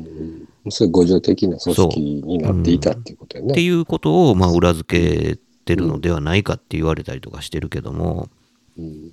[0.64, 0.70] うん。
[0.70, 3.52] そういう互助的な組織になっていたっていうことやね。
[3.52, 8.29] っていうことをまあ裏付けてるのではないかって言われたりとかしてるけども
[8.79, 9.12] うん。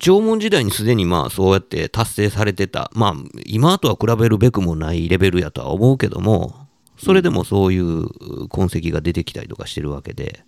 [0.00, 2.90] 縄文時代にすでにまあそうやって達成されてた。
[2.94, 3.14] まあ
[3.46, 8.08] 今とは比べるべくもないレベルやとは思うけどもそれでもそういう
[8.48, 10.44] 痕跡が出てきたりとかしてるわけで、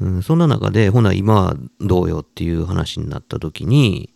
[0.00, 4.12] うん、そんな中でほな今はどうよっていう話になった時に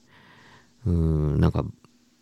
[0.87, 1.65] うんなんか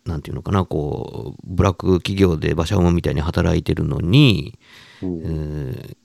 [0.05, 4.57] なんていうのかなこうブラック企業で馬車馬みたいに働いてるのに、
[5.01, 5.97] えー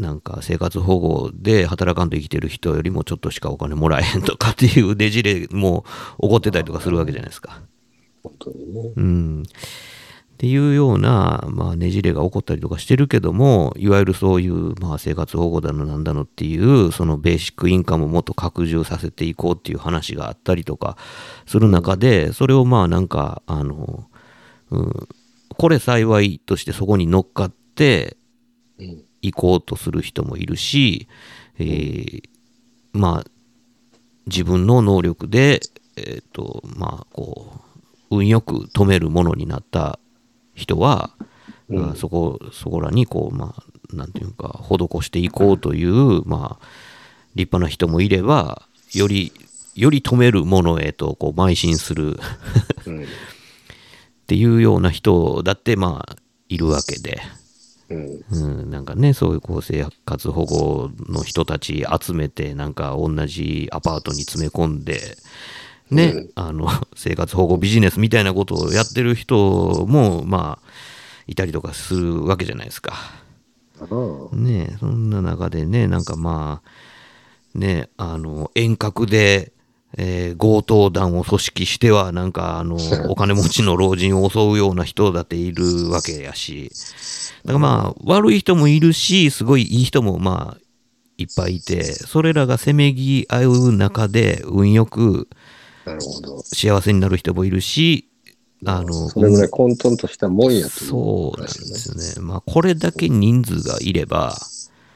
[0.00, 5.84] なんか生活保護で働かんと生きてる人よりもちょっとしかお金もらえへんとかっていうねじれも
[6.20, 7.60] 起こってたりとかするわけじゃないですか。
[8.22, 8.92] 本当にね。
[8.96, 9.42] うん。
[9.42, 9.46] っ
[10.40, 20.96] ていうような、まあ、ねじれが起こったりとかしてるけども、いわゆるそういう、まあ、生活保護だのなんだのっていう、そのベーシックインカムをもっと拡充させていこうっていう話があったりとか
[21.44, 24.08] する中で、それをまあなんか、あの、
[24.70, 25.08] うん、
[25.58, 28.16] これ幸いとしてそこに乗っかって
[28.78, 29.04] うん。
[29.22, 31.08] 行こうとする人もいるし、
[31.58, 32.22] えー
[32.92, 33.30] まあ、
[34.26, 35.60] 自分の能力で、
[35.96, 37.60] えっ、と、まあ、こ
[38.10, 39.98] う、運よく止めるものになった
[40.54, 41.10] 人は、
[41.68, 46.66] まあそこ、そこらに、こう、まあ、なんていうか、施していこうという、まあ、
[47.34, 49.32] 立派な人もいれば、より、
[49.76, 52.18] より止めるものへと、こう、邁進する
[52.86, 53.02] うん。
[53.04, 53.06] っ
[54.26, 56.16] ていうような人だって、まあ、
[56.48, 57.20] いるわけで。
[57.90, 58.24] うん。
[58.30, 65.00] うん、なんかね、そういうこう生活保護の人たち集めて、なんか同じアパートに詰め込んで、
[65.90, 70.70] ね、あの、 生活保護ビジネスみたいなことをやってる人も、まあ、
[71.26, 72.94] いたりとかするわけじゃないですか。
[74.32, 79.52] ねそんな中でね、なんかまあ、ね、あの、遠隔で、
[79.96, 82.76] えー強盗団を組織しては、なんか、あの、
[83.08, 86.70] お金持ちの老人を襲うような人だっているわけやし、
[87.44, 90.60] だからまあ、悪い人もいるし、すごいいい人もまあ、
[91.18, 95.28] いっぱいいて、それらがせめぎ合う中で、運よく。
[96.44, 98.08] 幸せになる人もいるし、
[98.66, 102.26] あの、それぐらい混沌としたもんやというそうなんですよね。
[102.26, 104.36] まあ、これだけ人数がいれば、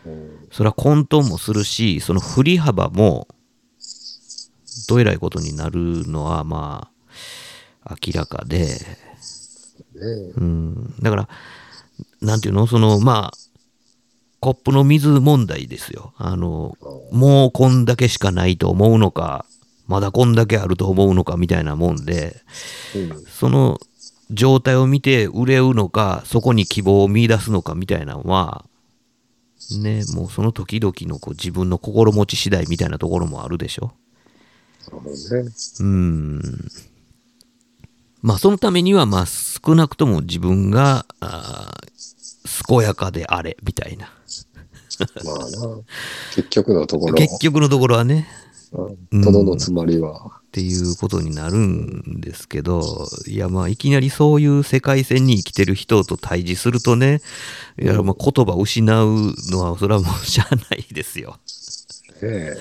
[0.06, 3.26] うんそれは混沌もするし、その振り幅も、
[4.88, 6.90] どえらいことになるのは、ま
[7.84, 10.32] あ、明らかで、ね。
[10.36, 11.28] うん、だから、
[12.20, 13.38] なんていうの、その、まあ、
[14.40, 16.12] コップの水問題ですよ。
[16.16, 16.76] あの、
[17.12, 19.46] もうこんだけしかないと思うのか、
[19.86, 22.42] まだこんだけあると思うのかみたいなもんで、
[22.94, 23.24] うん。
[23.26, 23.78] その
[24.30, 28.64] 状態を見て憂うのか、そこに希望を見出すのかみたいなのは、
[29.80, 33.92] ね、もうその時々のこう自分の心持ち次第みたいなところもあるでしょ。
[35.80, 36.42] うん。
[38.22, 41.94] まあそのためには、まあ少なくとも自分が、あー
[42.68, 44.12] 健やかであれ、みたいな。
[45.24, 45.80] まあな。
[46.34, 48.28] 結局のところ、結局のところはね、
[49.10, 57.20] うんとどのつまりは、っていうことになるんですけど、いやまあいきなりそういう世界線に生きてる人と対峙するとね、
[57.80, 61.38] いやまあ言葉を失うのはそれはもうしゃあないですよ。
[62.22, 62.56] ねえ。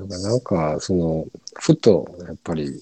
[0.00, 1.26] だからなんか、その、
[1.58, 2.80] ふと、やっぱり、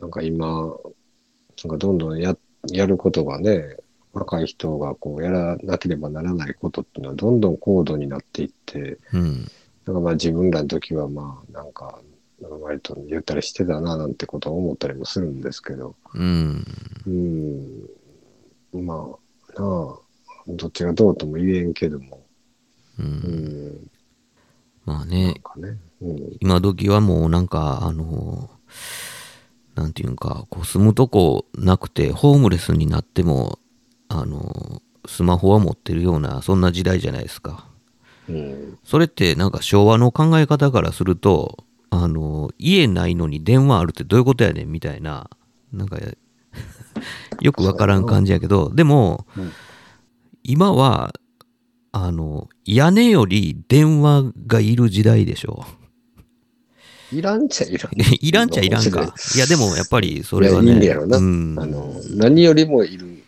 [0.00, 2.36] なんか今、なんかどんどんや、
[2.70, 3.76] やることがね、
[4.12, 9.46] 若い人がこうやらなければならないことっていうのはどんどん高度になっていって、うん。
[9.84, 12.00] なんかまあ自分らの時はまあなんか、
[12.40, 16.64] 割とゆったりしてたななんてことを思ったりもするんですけど、うん。
[17.06, 17.10] う
[18.78, 19.98] ん、まあ、なあ、
[20.48, 22.26] どっちがどうとも言えんけども、
[22.98, 23.02] う。
[23.02, 23.90] うんん、
[24.86, 25.80] なんまあね、かね、うん、
[26.40, 28.50] 今時はもうなんか、あの、
[29.74, 33.58] なんていうんか、こう住むとこなくて、ホームレスになっても、
[34.08, 37.66] あの、スマホは持ってるような、そんな時代じゃないですか。
[38.28, 45.30] うん、それってなんか昭和の考え方からすると、あの、家ないのに電話あるってどういうことやねんみたいな、
[45.72, 45.98] なんか、
[47.40, 49.52] よくわからん感じやけど、でも、うん
[50.48, 51.12] 今は、
[51.90, 55.66] あの、屋根より電話がいる時代でしょ。
[57.12, 57.92] いらんちゃいらん。
[58.20, 59.14] いらんちゃいらんか。
[59.34, 60.66] いや、でもやっぱりそれはね。
[60.66, 63.22] いやいいんやろなうん、あの、何よりもいる。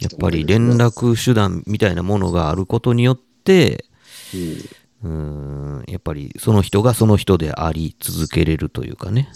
[0.00, 3.84] やっぱり連絡手段みたいなものがあることによって、
[4.34, 4.64] うん。
[5.00, 9.28] うん、やっぱりその人がその人であり続けれるというかね。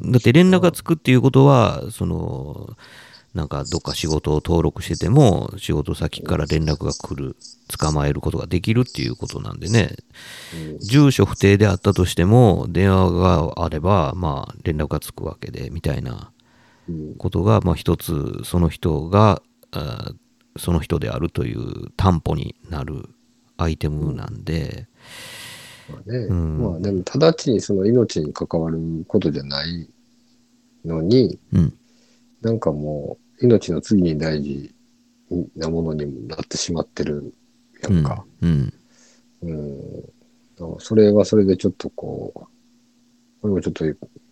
[0.00, 2.76] だって連絡がつくっていうことは、その、
[3.34, 7.36] なんかどっか仕事を登録してても、仕事先から連絡が来る、
[7.68, 9.96] 捕まえることができるっていうことなんでね。
[10.80, 16.30] 住所不定であったとしても、電話があれば、まあ連絡がつくわけで、みたいな
[16.88, 17.14] うん。
[17.16, 19.42] ことが、まあ一つ、その人が、
[20.56, 23.08] その人であるという担保になる
[23.56, 24.86] アイテムなんで、
[25.90, 26.18] まあね。
[26.18, 28.78] うんまあでも、直ちにその命に関わる
[29.08, 29.90] ことじゃない
[30.84, 31.74] のに、うん。
[32.42, 34.74] なんかもう、命の次に大事
[35.56, 37.34] なものにもなってしまってる
[37.82, 38.24] やうんんか。。
[38.42, 38.72] うん。
[39.42, 40.78] うん。
[40.78, 42.40] それはそれでちょっとこう、
[43.42, 43.84] これもちょっと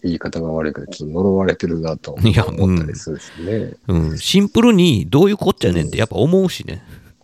[0.02, 3.74] 言い方が悪いけど、ちょっと呪われてるなと思ったりするしね。
[3.88, 4.18] うん。
[4.18, 6.82] シンプルにどういうこっちゃねんってやっぱ思うしね。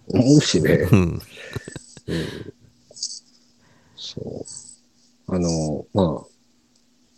[0.09, 0.89] 思うしね。
[0.91, 1.21] うん。
[3.97, 5.35] そう。
[5.35, 6.25] あの、ま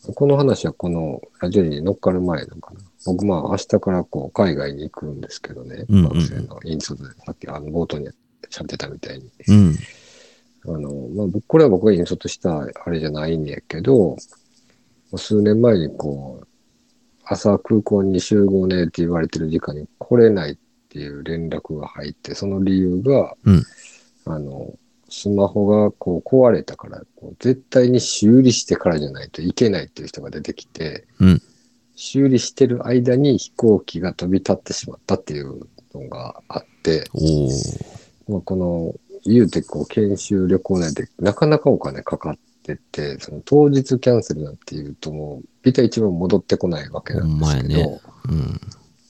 [0.08, 2.80] あ、この話はこのラジオに乗っかる前なのかな。
[3.06, 5.84] 僕まあ明日からこう海外に行くんですけどね。
[5.88, 8.08] うんうんうん学生の引率でさっきあの冒頭に
[8.50, 9.30] 喋ってたみたいに。
[9.48, 9.76] うん。
[10.66, 14.16] あの、まあ僕、これは僕が引率したあれじゃないんやけど、
[15.16, 16.46] 数年前にこう、
[17.24, 20.56] 朝空港に集合ねって言われてる時間に来れないっ
[20.88, 23.62] ていう連絡が入って、その理由が、うん
[24.26, 24.74] あの、
[25.08, 31.42] スマホがこう壊れたから、こう絶対に修理してからじゃないといけないっていう人が出てきて、うん
[32.00, 35.60] 修理してる間に飛行機が飛び立ってしまったっていう
[35.94, 37.04] のがあって。
[38.26, 38.94] まあ、この、
[39.26, 48.60] 言うてこう、研修旅行内でなかなかお金かかってて、その当日キャンセルなんていうともう、ビタ一番戻ってこないわけなんですけど、ねうん。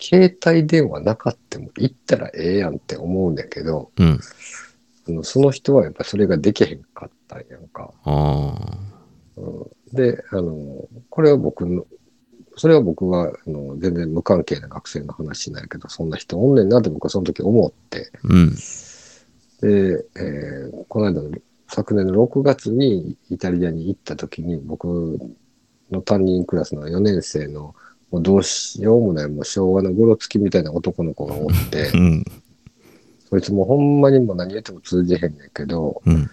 [0.01, 4.19] 携帯電話なかっても行ったらええやんって思うんだけど、うん。
[5.09, 7.93] あのその人はやっぱそれができへんかったんやんか。
[8.03, 8.91] ああ。
[9.93, 11.87] で、あの、これは僕の、
[12.61, 18.51] それは僕はあの全然無関係な学生の話なんやけど、そんな人おんねんなって僕はその時思って、うん。
[18.51, 21.31] で、えーこの間の
[21.69, 25.19] 昨年の6月にイタリアに行った時に僕
[25.91, 27.75] の担任クラスの4年生の
[28.11, 32.25] もうどうしようもないもう昭和のゴロつきみたいな男の子がおってう、ん。
[33.31, 36.29] そいつもほんまにもう何言っても通じへんねんけど、うん。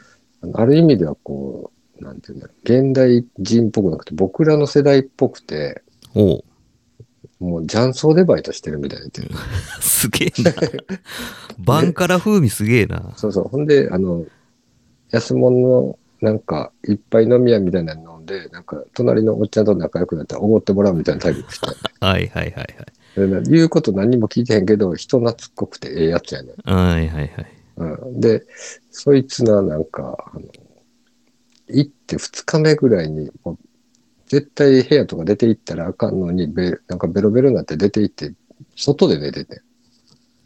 [0.55, 1.71] ある意味ではこ
[2.01, 5.83] う、なんていうんだろう、現代人っぽくなくて僕らの世代っぽくて、
[6.15, 6.43] おう。
[7.39, 9.29] もう雀荘でバイトしてるみたいな言ってる。
[9.79, 10.53] すげえな。
[11.59, 13.13] バンカラ風味すげえな。
[13.15, 13.43] そうそう。
[13.45, 14.25] ほんで、あの、
[15.11, 23.43] 安物の、なんか、いっぱい飲み屋みたいなの飲んで、なんか、隣のおっちゃんと仲良くなったらおごってもらうみたいなタイプの人やねはいはいはいはい。
[23.49, 26.71] 言うこと何も聞いてへんけど、人懐っこくてええやつやねん。
[26.71, 27.47] はいはいはい。
[27.77, 28.19] うん。
[28.19, 28.45] で、
[28.89, 30.45] そいつな、なんか、あの、
[31.69, 33.57] 行って二日目ぐらいに、もう
[34.27, 38.33] 絶対部屋とか出て行ったらあかんのに、べなんかベロベロになって出て行って、
[38.75, 39.57] 外で寝ててん。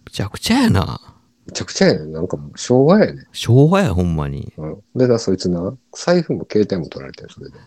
[0.05, 0.99] めちゃくちゃやな。
[1.47, 2.11] めちゃくちゃやねん。
[2.13, 3.25] なんかもう昭和やねん。
[3.31, 4.53] 昭和や、ほんまに。
[4.57, 4.79] うん。
[4.95, 7.57] でな、そいつな、財布も携帯も取られてる、それで。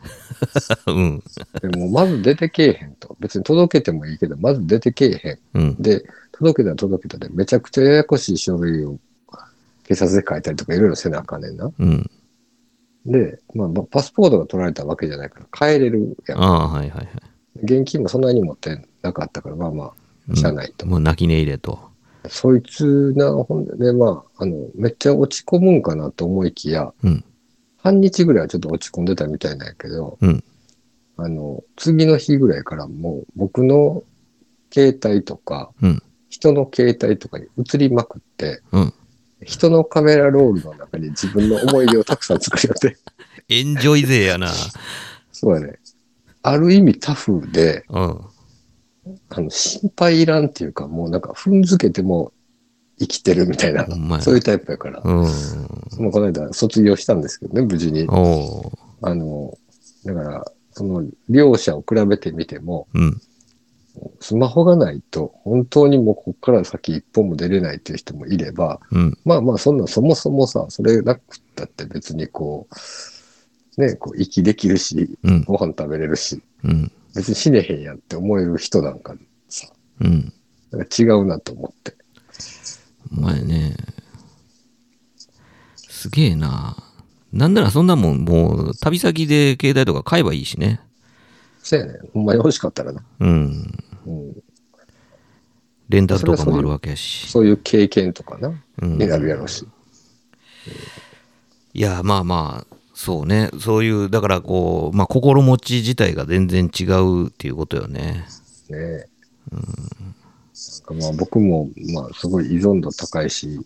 [0.86, 1.22] うん。
[1.60, 3.16] でも、まず出てけえへんと。
[3.18, 5.62] 別に届けてもいいけど、まず出てけえへん。
[5.62, 5.82] うん。
[5.82, 8.98] で、届けたら届けたで、めちゃくちゃややこしい書類を
[9.84, 11.70] 警察で書いたりとかいろいろせなあかんねんな。
[11.78, 12.10] うん。
[13.06, 16.42] で、まあ、まあパスポートが取られたわけじゃないから、帰れるやん。
[16.42, 17.08] ああ、はいはいはい。
[17.62, 19.92] 現金もそんなに持ってなかったから、まあま
[20.30, 20.86] あ、しゃあないと。
[20.86, 21.78] もう泣き寝入れと。
[22.28, 27.24] そいつな、ほんで、まあ、あの、めっちゃ落ち込むんかなと思いきや、うん。
[27.76, 30.42] 半日ぐらいはちょっと落ち込んでたみたいなんやけど、うん。
[31.18, 34.02] あの、次の日ぐらいからもう僕の
[34.72, 36.02] 携帯とか、うん。
[36.30, 38.94] 人の携帯とかに移りまくって、うん。
[39.44, 42.96] 人のカメラロールの中に自分の思い出をたくさん作りよって、
[43.48, 44.48] エンジョイ勢やな。
[45.32, 45.78] そうやね。
[46.42, 48.20] ある意味タフで、うん。
[49.30, 52.32] あの、心配いらんっていうか、もうなんか踏んづけても
[52.98, 53.86] 生きてるみたいな
[54.20, 55.12] そういうタイプやから、うん。
[55.12, 58.06] もうこの間卒業したんですけどね、無事に。
[59.02, 59.56] あの、
[60.04, 63.20] だから、その両者を比べてみても、うん。
[64.20, 69.18] スマホがないと本当にもうこっから先一歩も出れないっていう人もいれば、うん。
[69.24, 71.22] まあまあそんなそもそもさ、それなくっ
[71.54, 72.66] たって別にこ
[73.78, 75.44] う、ね、こう息できるし、うん。
[75.44, 76.92] ご飯食べれるし、うん。
[77.14, 79.14] 別に死ねへんやんって思える人なんか
[79.48, 79.68] さ、
[80.00, 80.32] うん。
[80.72, 81.94] なんか違うなと思って。
[83.16, 83.76] お前ね。
[85.76, 86.76] すげえな。
[87.32, 90.80] なんならそんなもん、もう、旅先で携帯とか買えばいいしね。
[91.64, 91.98] そうやね。
[92.12, 93.02] ほんまに欲しかったらな。
[93.20, 93.74] うん。
[94.06, 94.42] うん。
[95.88, 97.28] レンタルとかもあるわけやし。
[97.28, 98.52] そういう経験とかな、
[98.82, 99.66] うんになるやろうし。
[101.72, 103.50] いや、まあまあ、そうね。
[103.58, 108.26] そういう、だからこう、まあ心持ち自体が全然違うっていうことよね。
[108.68, 109.08] ねえ。
[109.50, 109.62] なん
[110.82, 113.58] かまあ僕も、まあすごい依存度高いし、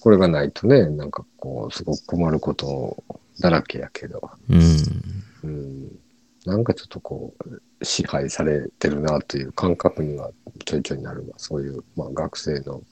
[0.00, 3.02] これがないとね、なんかこう、すごく困ること
[3.40, 4.76] だらけやけど、うん。
[5.42, 5.98] うん。
[6.46, 10.30] なんかちょっとこう、支配されてるなという感覚には
[10.64, 11.34] ちょいちょいなるわ。
[11.36, 12.82] そういう、まあ学生の、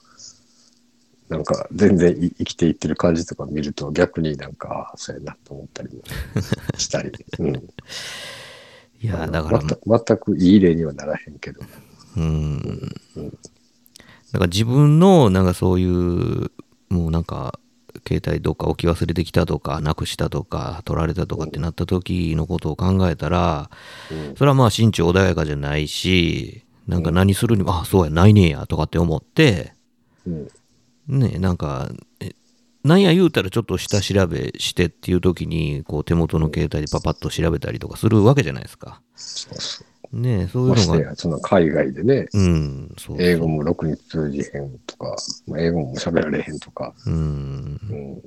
[1.29, 6.03] なんか全然い生きていってる感じとか見ると逆になんか、そうやなと思ったりも
[6.77, 7.11] したり。
[7.39, 7.55] うん。
[9.01, 11.61] いや、だから、また全くいい例にはならへんけど。
[12.15, 12.61] うん。
[14.31, 16.51] だから自分の、なんかそういう、
[16.89, 17.59] もうなんか、
[18.05, 23.69] 携帯どっか置き忘れてきたとか、なくしたとか、取られたとかってなった時のことを考えたら、
[24.11, 29.73] うんそれはまあ心中穏やかじゃないし、なんか何するにも、あ、そうや、ないねんや、とかって思って、
[30.25, 30.47] うん。
[31.07, 31.89] ね、なんか、
[32.19, 32.33] え
[32.83, 39.01] なんや言うたらちょっと下調べしてっていう時に、こう手元の携帯でパパッと調べたりとかするわけじゃないですか。
[40.11, 45.15] ねそういうのが、してや、その海外でね、うん、そうそう英語もろくに通じへんとか、
[45.47, 47.13] まあ、英語も喋られへんとか、うん。
[47.13, 48.19] うん、っ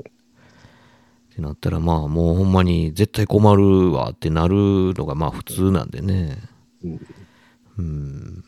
[1.35, 4.55] てなったらまあもうほんまに絶対困るわってなる
[4.95, 6.37] のがまあ普通なんでね。
[6.85, 7.01] うん
[7.79, 8.45] うん。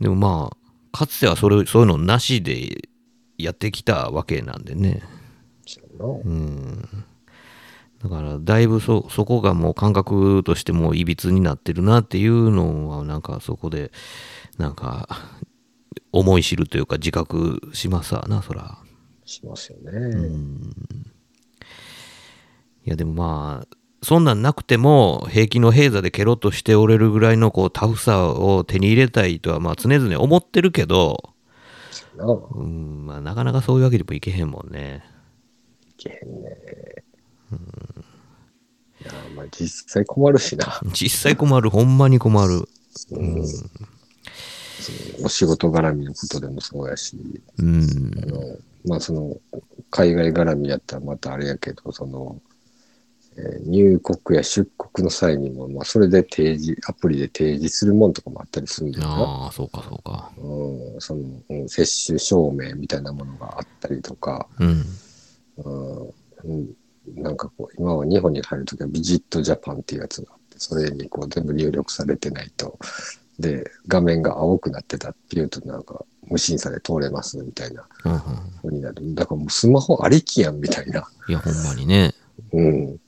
[0.00, 2.88] でもまあ、かつてはそれ、そういうのなしで
[3.36, 5.02] やってきたわけなんでね。
[5.66, 7.04] そうやなうん。
[8.02, 13.92] だからだいぶそ、そこがもう感覚としてもういびつになってるなっていうのはなんかそこで、
[14.58, 15.08] なんか
[16.12, 18.78] 思い知るというか自覚しますわな、そら。
[19.24, 19.90] しますよね。
[19.92, 20.72] うん
[22.86, 31.34] いやでもまあそんなんなくても平気の平座でケロッとしておれるぐらいのこうタフさを手に入れたいとはまあ常々思ってるけど、
[32.16, 35.04] うんまあ、なかなかそういうわけにもいけへんもんね。
[35.90, 36.89] いけへんね。
[39.34, 40.80] まあ実際困るしな。
[40.92, 42.68] 実際困るほんまに困る。
[43.10, 43.44] うん。
[45.22, 47.16] お仕事絡みのことでもそうやし、
[47.58, 48.56] うんあの
[48.86, 49.36] まあその、
[49.90, 52.40] 海外絡みやったらまたあれやけど、その、
[53.36, 59.14] えー入国や出国の際にも、まあそれで提示、アプリで提示するもんとかもあったりするんだよな。
[59.14, 60.30] ああそうかそうか。
[60.38, 64.84] うん、その、うん接種証明みたいなものがあったりとか、うん
[65.58, 66.02] うん
[66.44, 66.70] うん
[67.16, 72.78] なんかこう、今は日本に入るときはビジットジャパンっていうやつがあって、それにこう全部入力されてないと、
[73.38, 78.08] で、画面が青くなってたっていうと、なんか無審査で通れますみたいなう
[78.68, 79.14] んうになる。
[79.14, 81.08] だからもうスマホありきやんみたいな。
[81.28, 82.12] いやほんまにね
[82.52, 83.00] うん。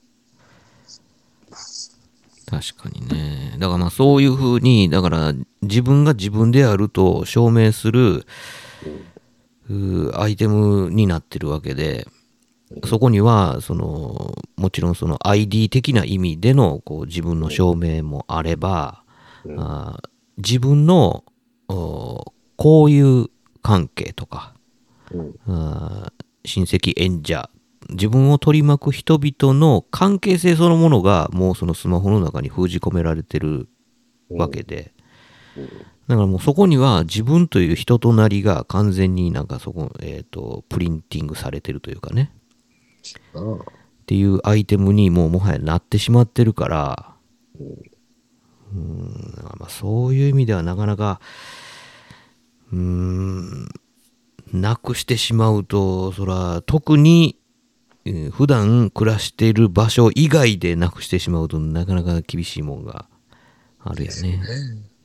[2.47, 3.57] 確かにね。
[3.59, 5.33] だからまあそういうふうに、だから
[5.63, 8.27] 自分が自分であると証明する、
[10.15, 12.07] アイテムになってるわけで、
[12.85, 19.03] そこには、その、もちろんその ID 的な意味でのこう自分の証明もあれば、
[19.45, 19.61] うん。
[19.61, 20.09] あー
[20.39, 21.25] 自分の
[21.69, 24.55] お交友関係とか、
[25.11, 25.35] うん。
[25.47, 27.51] あー親戚演者
[27.91, 33.69] 自分を取り巻く人々の関係性そのものがもうそのスマホの中に封じ込められてる
[34.31, 34.93] わけで、
[36.09, 42.33] だからもうそこには自分という人となりが完全になんかそこ、えー、とプリンティングされてるというかね
[43.03, 47.15] っていうアイテムにもうもはやなってしまってるから
[48.75, 51.21] うんまあそういう意味ではなかなか
[52.73, 53.69] うーん
[54.53, 57.37] なくしてしまうとそら特に
[58.05, 63.07] えー普段暮らしている場所以外でなくしてしまうとなかなか厳しいもんが
[63.81, 64.43] あるよね。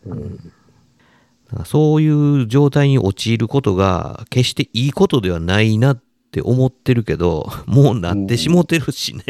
[0.05, 6.03] だからそういう状態に陥ることが決していいことではないなっ
[6.37, 9.23] て思ってるけど もうなってしもてるしね。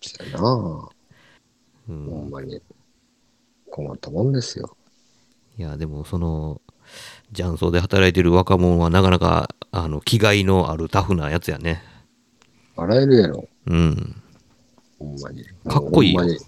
[0.00, 0.42] そうやな。
[0.42, 2.60] ほんまに。
[3.70, 4.76] 困ったもんですよ。
[5.58, 6.60] いやでもその
[7.32, 11.82] 雀荘で働いてる若者はなかなかあの気概のあるタフなやつやね。
[12.76, 13.48] 笑えるやろ。
[13.66, 14.22] うん。
[14.98, 15.44] ほんまに。
[15.68, 16.40] かっこいいよほんまに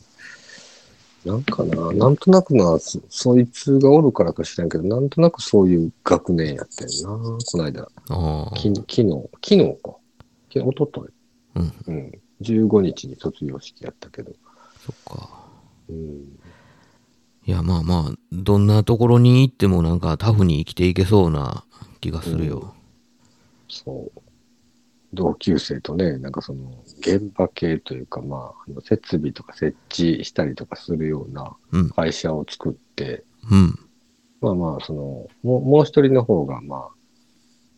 [1.26, 7.82] なんかな、なんとなくな、そそいつがおるからか知らんけど、なんとなくそういう学年やってんな、この間。
[8.10, 8.54] ああ。
[8.54, 9.96] き昨日、昨日か。
[10.48, 11.08] 昨日、おととい。
[11.56, 11.72] うん。
[11.88, 12.12] うん。
[12.42, 14.30] 15日に卒業式やったけど。
[14.84, 15.28] そっか。
[15.88, 16.38] うん。
[17.44, 21.64] いやまあまあどんなところに行ってもなんかタフに生きていけそうな
[22.00, 22.74] 気がするよ。
[23.68, 24.20] そう。
[25.16, 31.90] 同級生とね、なんかその、現場系というか、まあ、あの設備とか設置したりとかするようなうん。
[31.90, 33.78] 会社を作って、うん。
[34.40, 35.00] まあまあ、その、
[35.42, 36.88] もうもう一人の方が、まあ、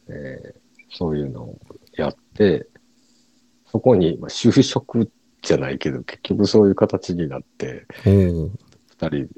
[0.09, 1.59] えーそういうのを
[1.97, 2.67] やって、
[3.71, 5.11] そこに、まあ、就職
[5.43, 9.29] じゃないけど、結局そういう形になって、二人、二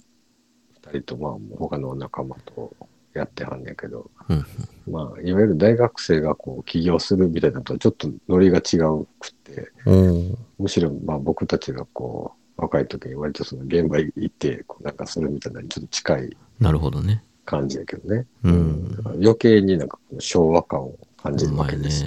[0.93, 2.75] 人と、まあ、他の仲間と
[3.15, 4.45] やってはんねんけど、うん
[4.91, 17.25] まあ、いわゆる大学生がこう起業するみたいなのとはちょっとノリが違うくて、おーむしろまあ僕たちがこう、若い時に割とその現場行って、こうなんかするみたいなのにちょっと近いなるほどね。
[17.45, 18.27] 感じやけどね。
[18.45, 22.07] うん余計になんか昭和感を感じるわけです。。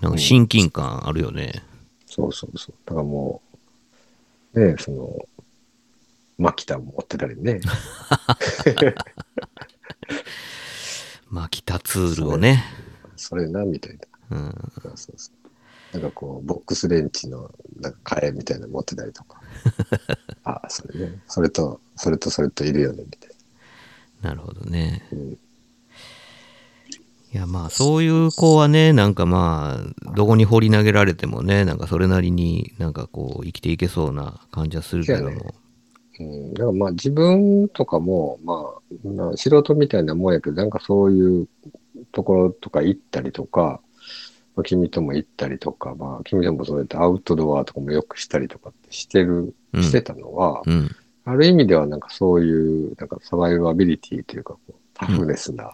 [0.00, 1.62] なんか親近感あるよね。
[2.06, 2.74] そうそうそう。
[2.86, 3.42] だからも
[4.52, 5.16] う、ねその、
[6.38, 7.60] マキタ持ってたりね。
[11.30, 12.64] まあ、北ツールをね。
[13.16, 13.98] それな、みたい
[14.30, 14.36] な。
[14.36, 14.70] うん。
[14.82, 15.30] そうそうそ
[15.92, 15.98] う。
[15.98, 19.40] なんかこう、ボックスレンチのなんか替えみたいなの持ってたりとか。
[20.44, 21.18] あ あ、それね。
[21.28, 23.30] それと、それとそれといるよね、みたい
[24.22, 25.06] なるほどね。
[25.12, 25.18] な。
[25.18, 25.38] うん。
[27.34, 35.54] いやまあそういう子はねなんかまあどこに放り投げられてもねなんかそれなりになんかこう生きていけそうな感じはするけどもそ
[36.20, 41.48] うん、だからまあ自分とかも、まあ、まあ素人みたいなもんやけど、なんかそういう
[42.12, 43.80] ところとか行ったりとか、
[44.56, 49.82] まあ、君とも行ったりとか、まあ君ともそうやってアウトドアとかもよくしたりとかってしてる、うん。
[49.82, 50.90] してたのは、うん。
[51.24, 55.72] ある意味ではなんかそういう、なんかサバイバビリティというか、こうタフネスな、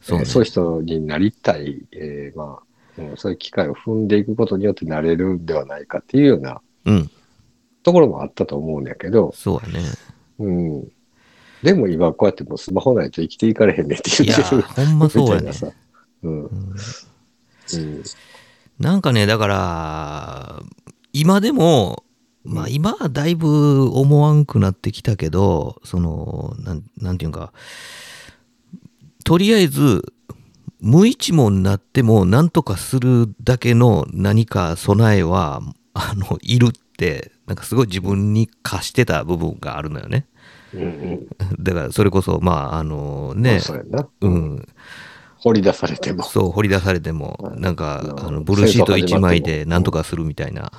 [0.00, 0.24] そうね。
[0.24, 2.62] えーそういう人になりたい、えーまあ、
[2.98, 7.10] うんそういう機会を踏んでいくことによってなれるんではないかっていうようなうん
[7.86, 9.84] ところもあったと思うんやけど、そうやね
[10.40, 10.88] うん。
[11.62, 14.62] でも今こうやってもうスマホないと生きていかれへんねっていや言ってる。
[14.62, 15.52] ほんまそうやね。
[16.24, 16.42] うん。
[16.42, 18.02] うん。
[18.80, 20.62] なんかねだから
[21.12, 22.02] 今でも
[22.42, 27.52] まあ今はだいぶ思わんくなってきたけどそのなんなんていうんか
[29.24, 30.12] とりあえず
[30.80, 35.62] 無一文になっても何とかするだけの何か備えは
[35.94, 40.26] あのいるってなんかすごい自分に課してた部分があるのよね
[40.74, 41.28] うんうん。
[41.60, 43.60] だからそれこそまああのまね
[44.20, 44.28] う。
[44.28, 44.68] ん
[45.38, 46.24] 掘り出されても。
[46.24, 50.72] そう掘り出されてもうんなんかうんあのブルーシート1枚で何とかするみたいな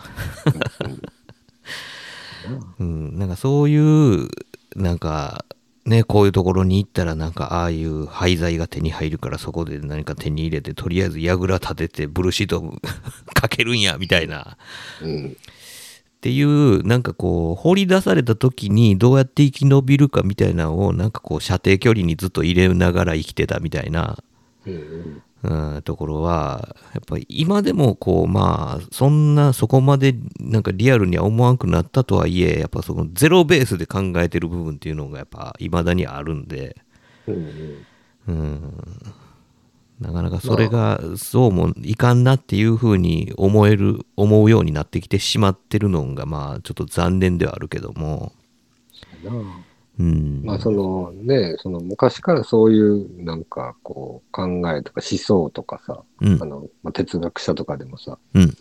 [2.79, 4.29] うん、なんかそういう
[4.75, 5.43] なんか
[5.85, 12.61] ねこういうところに行ったらなんかああいう廃材が手に入るからそこで何か手に入れてとりあえず櫓立ててブルーシート
[13.33, 14.57] かけるんやみたいな
[15.01, 15.37] うん。
[16.17, 24.17] っていうなんかこう掘り出された時にどうやって生き延びるかみたいなのをなんかこう射程距離にずっと入れながら生きてたみたいな、
[24.65, 25.21] うんうん。
[25.43, 36.75] うん、ところはやっぱり今でもこうまあそんなそこまでなんかリアルには思わんくなったとはいえやっぱそのゼロベースで考えてる部分っていうのがやっぱ未だにあるんで、
[37.27, 37.85] うん
[38.27, 38.73] うん。
[39.99, 48.33] うん、なかなかそれがそうもいかんなっていうふうに思える思うようになってきてしまってるのがまあちょっと残念ではあるけども、
[49.99, 56.41] うん、まあそのね、その昔からそういうなんかこう考えとか思想とかさ、うん。
[56.41, 58.55] あの、まあ、哲学者とかでもさ、うん。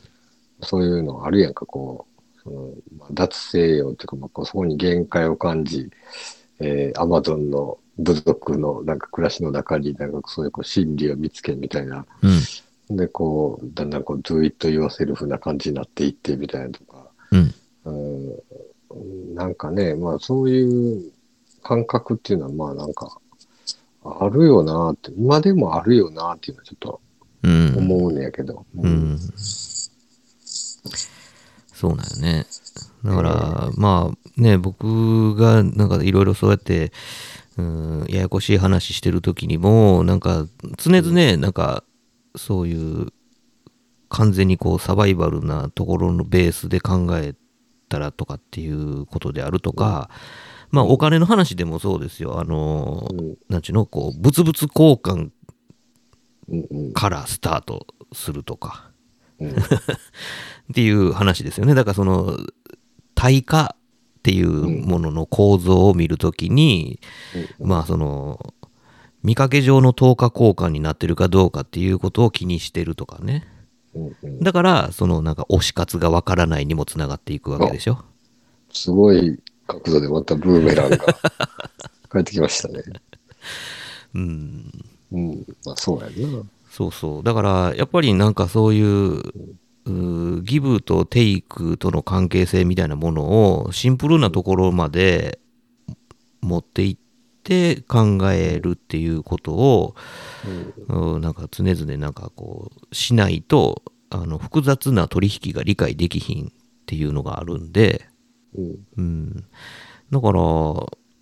[0.63, 2.07] そういうのあるやんか、こ
[2.37, 5.91] う、その、まあ、脱西洋っていうか、まあ、こうそこに限界を感じ、
[6.59, 12.97] えー、アマゾンの部族のなんか暮らしの中になんかそういうこう真理を見つけみたいな、うん。
[12.97, 17.55] で、こう、だんだんこう、do it yourself な感じになっていってみたいなとか、うん。
[18.93, 18.95] う
[19.33, 21.11] ん、なんかね、まあそういう
[21.63, 23.19] 感覚っていうのはまあなんか、
[24.05, 27.01] あるよなって、今でもあるよなっていうのはちょっと
[27.43, 27.75] うん。
[27.77, 28.65] 思うんやけど。
[28.77, 29.19] うん、
[31.73, 32.47] そうなんよね。
[33.05, 36.93] だから、まあね、僕がなんかいろいろそうやって、
[37.59, 40.47] うん、ややこしい話してる時にも、なんか
[40.77, 41.85] 常々ね、なんか
[42.37, 43.09] そういう
[44.09, 47.35] 完全にこうサバイバルなところのベースで考え
[47.89, 50.11] たらとかっていうことであるとか、
[50.71, 52.39] まあお金の話でもそうですよ。
[52.39, 55.31] あの、うんなんちゅうの、こう、物々交換
[56.93, 58.91] からスタートするとか。
[59.41, 59.55] うん
[60.71, 61.75] っていう話ですよね。
[61.75, 62.37] だからその
[63.15, 63.77] 対価
[64.27, 66.99] っていうものの構造を見るときに、
[67.61, 68.55] まあその
[69.23, 73.47] 見かけ上の等価交換になってるかどうかっていうことを気にしてるとかね。
[74.43, 78.03] だからそのなんか推し活がわからないにもつながっていくわけでしょ。
[78.73, 80.99] すごい角度でまたブーメランが
[82.11, 82.83] 帰ってきましたね。
[84.13, 84.73] うん。
[85.13, 86.43] うん、まあそうやんな。
[86.69, 87.23] そうそう。
[87.23, 89.23] だから、やっぱりなんかそういう、
[89.87, 95.39] ギブとテイクとの関係性みたいなものをシンプルなところまで
[96.41, 96.97] 持っていっ
[97.45, 99.95] て考えるっていうことを、
[100.89, 106.51] うんなんか常々なんかこうしないとあの複雑な取引が理解できひんっ
[106.87, 108.07] ていうのがあるんで、
[108.57, 108.77] うん。
[108.97, 109.45] うん、
[110.11, 110.41] だから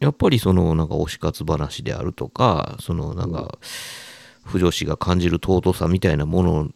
[0.00, 3.58] やっぱりそのなんか推し活話であるとかそのなんか
[4.44, 6.68] 不女子が感じる尊さみたいなもの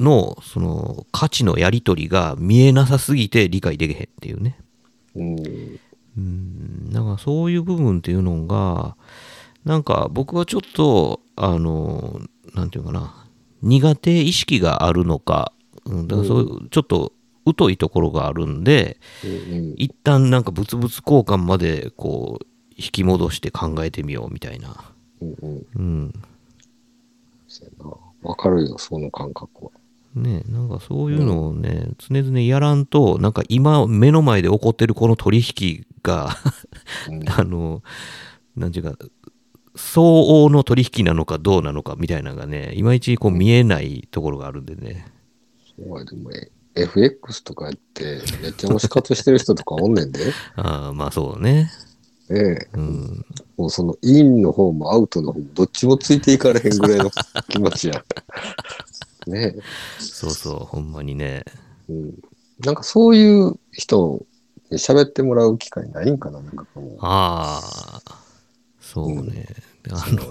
[0.00, 4.58] のその価値のやり取りが見えなさすぎて理解できへんっていうね
[5.14, 5.36] うん。
[6.16, 8.96] うんだからそういう部分っていうのが
[9.64, 12.20] なんか僕はちょっとあの
[12.54, 13.26] なんていうかな
[13.62, 15.52] 苦手意識があるのか、
[15.86, 17.12] うん、だからそういうちょっと
[17.58, 19.74] 疎いところがあるんで、うん。
[19.76, 24.92] 一旦なんか物々交換までこう引き戻して考えてみようみたいな。
[25.20, 25.36] うん。
[25.42, 25.66] うん。
[25.76, 26.14] うん。
[28.22, 29.70] わかるよ、その感覚は。
[30.14, 36.36] ねなんかそういうのをね、常々やらんと、なんか今目の前で起こってるこの取引が、
[37.08, 37.82] うん あの、
[38.56, 38.96] なんていうか、
[39.76, 45.06] 相応の取引なのかどうなのかみたいなのがね、いまいちこう見えないところがあるんでね。
[45.76, 50.32] そうやでも、え FX とかやって、めっちゃ推し活してる人とかおんねんで。
[50.56, 51.70] ああ、まあそうね。
[52.30, 52.68] ええ。
[52.74, 53.24] うん。
[53.56, 57.10] もうそのインの方もアウトの方もどっちもついていかれへんぐらいの
[57.48, 58.04] 気持ちや。
[59.26, 59.54] ね
[59.98, 61.44] そうそう、ほんまにね。
[61.88, 61.92] え。
[61.92, 62.14] うん。
[62.60, 64.24] なんかそういう人
[64.70, 66.96] に喋ってもらう機会ないんかななんかこう。
[67.00, 68.02] ああ、
[68.80, 69.46] そうね。
[69.90, 70.22] あの、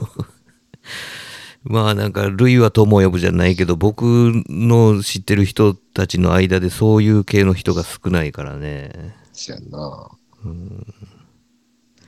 [1.63, 4.03] まあなんか、類は友を呼ぶじゃないけど、僕
[4.49, 9.15] の知ってる人たちの間でそういう系の人が少ないからね。
[9.33, 10.09] しやんな。
[10.43, 10.85] うん、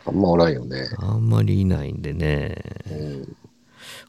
[0.05, 0.89] あんまおらんよね。
[0.97, 2.61] あんまりいないんでね。
[2.91, 3.35] うん。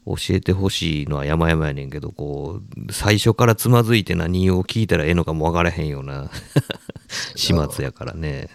[0.07, 6.31] 教えてほしいのは山々やねんけど、こう、最初からつまずいて何を聞いたらええのかもわからへんような
[7.35, 8.49] 始末やからね。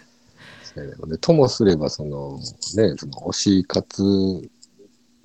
[0.74, 4.02] ねで、ともすれば、その、ね、その推し活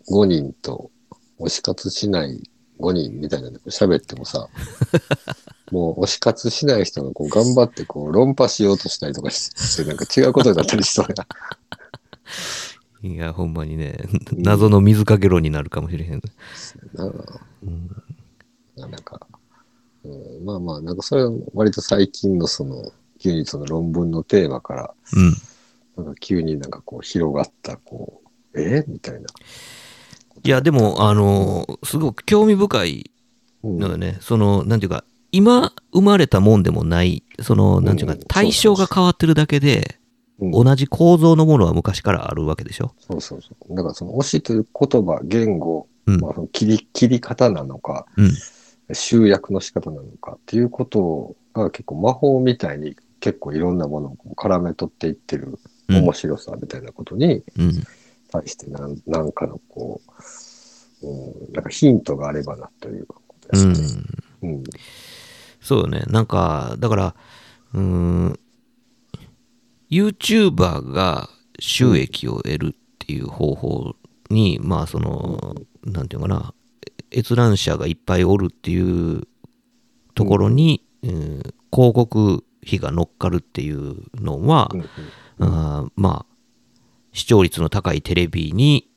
[0.10, 0.92] 5人と
[1.40, 2.50] 推し活しない
[2.80, 4.50] 5人みたいなので喋ってもさ、
[5.72, 11.26] もう推し活しない人がこう頑張ってこう論破しようとしたりとかして、なんか違うことになったりしそうや。
[13.04, 13.98] いや、ほんまにね、
[14.32, 16.22] 謎の水かけ論になるかもしれへん。
[16.94, 19.20] なあなんか、
[20.04, 20.10] う
[20.42, 26.04] ん、まあまあ、なんかそれは割と最近のその、急にその論文のテーマから、うん。
[26.06, 28.22] なんか急になんかこう広がった、こ
[28.54, 29.22] う、えみたいな。
[30.44, 33.12] いや、でも、あの、すごく興味深い
[33.64, 34.18] うんのよね。
[34.22, 40.07] その、なんていうか、今生まれたもんでもない、その、なんていうかうん、対象が変わってるだけで、うん
[40.40, 42.94] 同じ構造のものは昔からあるわけでしょ？
[43.00, 43.76] そうそうそう。
[43.76, 48.32] だからその推しという言葉、言語、うんまあ、その切り、切り方なのか、うん。
[48.94, 55.60] 集約の仕方なのかっていうことが結構魔法みたいに結構いろんなものを絡め取っていってる
[55.90, 57.84] うん面白さみたいなことにうん。
[58.32, 60.00] 対してなんなんかのこ
[61.02, 64.04] う、うん、なんかヒントがあればなということでうんすね。。
[64.44, 64.64] うん。
[65.60, 66.04] そうよね。
[66.08, 67.16] なんか、だから、
[67.74, 68.40] うーん、
[69.90, 71.30] YouTuber が
[71.60, 73.96] 収益を得るっていう方法
[74.30, 76.54] に、まあ、その、なんていうのかな、
[77.12, 79.24] 閲覧者がいっぱいおるっていう
[80.14, 81.42] ところに、うん。
[81.72, 84.88] 広告費が乗っかるっていうのは、うんうん。
[85.40, 86.36] あーまあ、
[87.14, 88.90] 視聴率の高いテレビに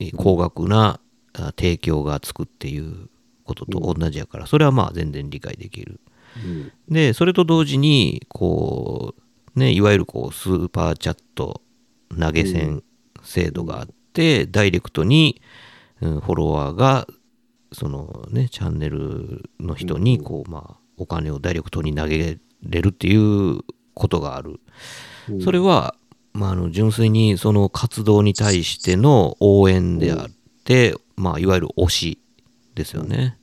[0.00, 1.00] えー高額な
[1.34, 3.08] あ提供がつくっていう
[3.44, 6.00] ことと同じやから、それはまあ全然理解できる。
[6.36, 6.72] うん。
[6.88, 9.22] で、それと同時に、こう、
[9.54, 11.62] ね、いわゆるこう、スーパーチャット
[12.18, 12.82] 投げ銭
[13.22, 15.40] 制度があって、ダイレクトに、
[16.00, 17.06] うんフォロワーが、
[17.72, 23.60] そのね、チャンネルの人に、こう、まあ、お金をダイレクトに投げれるっていう
[23.94, 24.60] ことがある。
[25.28, 25.94] うんそれは、
[26.34, 30.30] まあ、あの純粋にその活動に対しての応援であっ
[30.64, 32.18] て、まあ、いわゆる推し
[32.74, 33.38] ですよね。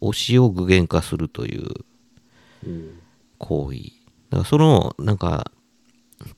[0.00, 1.66] 推しを具現化するという
[2.64, 3.00] うん
[3.38, 3.95] 行為。
[4.30, 5.50] だからその、なんか、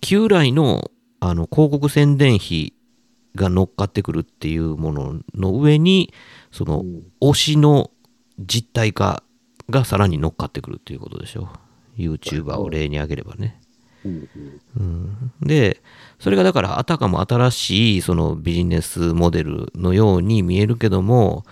[0.00, 2.72] 旧来のあの広告宣伝費
[3.34, 6.12] が乗っかってくるっていうものの上に、
[6.52, 7.90] そのうん推しの
[8.38, 9.22] 実体化
[9.70, 11.48] がさらに乗っかってくるっていうことでしょ。
[11.96, 13.60] YouTuber を例に挙げればね。
[14.04, 14.28] うん
[14.76, 15.82] うんで、
[16.20, 21.44] それがだからあたかも新しいそのビジネスモデルのように見えるけども、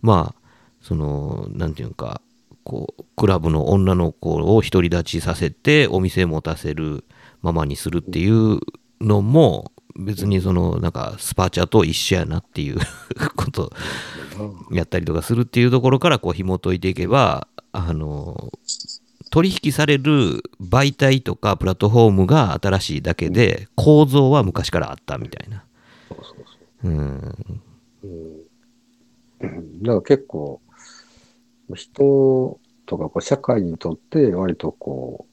[0.00, 0.48] まあ、
[0.80, 2.20] その、なんていうか、
[2.64, 7.04] こう、クラブの女の子を独り立ちさせてお店持たせる
[7.42, 8.60] ままにするっていう
[9.00, 12.78] のも、別にその、なんか、スパチャと一緒やなっていう
[13.36, 13.72] こと
[14.70, 18.52] やったりとかするっていうところからこう紐解いていけば、あの、
[19.30, 25.64] 取引される媒体とかプラットフォームが新しいだけで、構造は昔からあったみたいな。
[26.08, 26.34] そうそ
[26.84, 27.36] うん。
[28.04, 29.82] うん。
[29.82, 30.60] だから結構、
[31.74, 35.26] 人とかこう社会にとって割とこ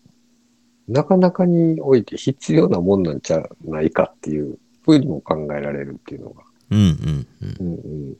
[0.88, 6.43] う、なかなかにおいて必要なもんなんじゃないかっていうふうにも考えられるっていうのが。
[6.71, 7.57] うんうんうん。
[7.59, 8.17] うんうん。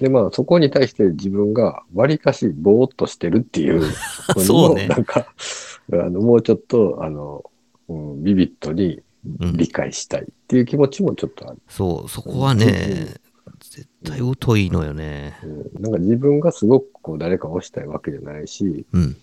[0.00, 3.82] で、まあそこに対して自分が割かしぼーっとしてるっていう
[4.40, 5.32] そうねなんか、
[5.92, 7.44] あの、もうちょっと、あの、
[7.88, 9.02] うん、ビビッドに
[9.40, 11.58] うん理解したいっていう気持ちもちょっとある。
[11.68, 13.20] そう、そこはね、
[13.72, 15.38] 絶対疎いのよね。
[15.42, 19.16] うん、なんか自分がすごくこう誰かを推したいわけじゃないし、うん。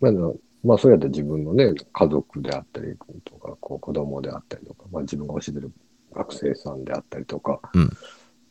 [0.00, 0.32] まあ、な
[0.64, 5.70] まあ、そうやって自分のね、家族であったりとか、こう子供であったりとか、まあ自分が推してる
[6.14, 7.90] 学生さんであったりとか、うん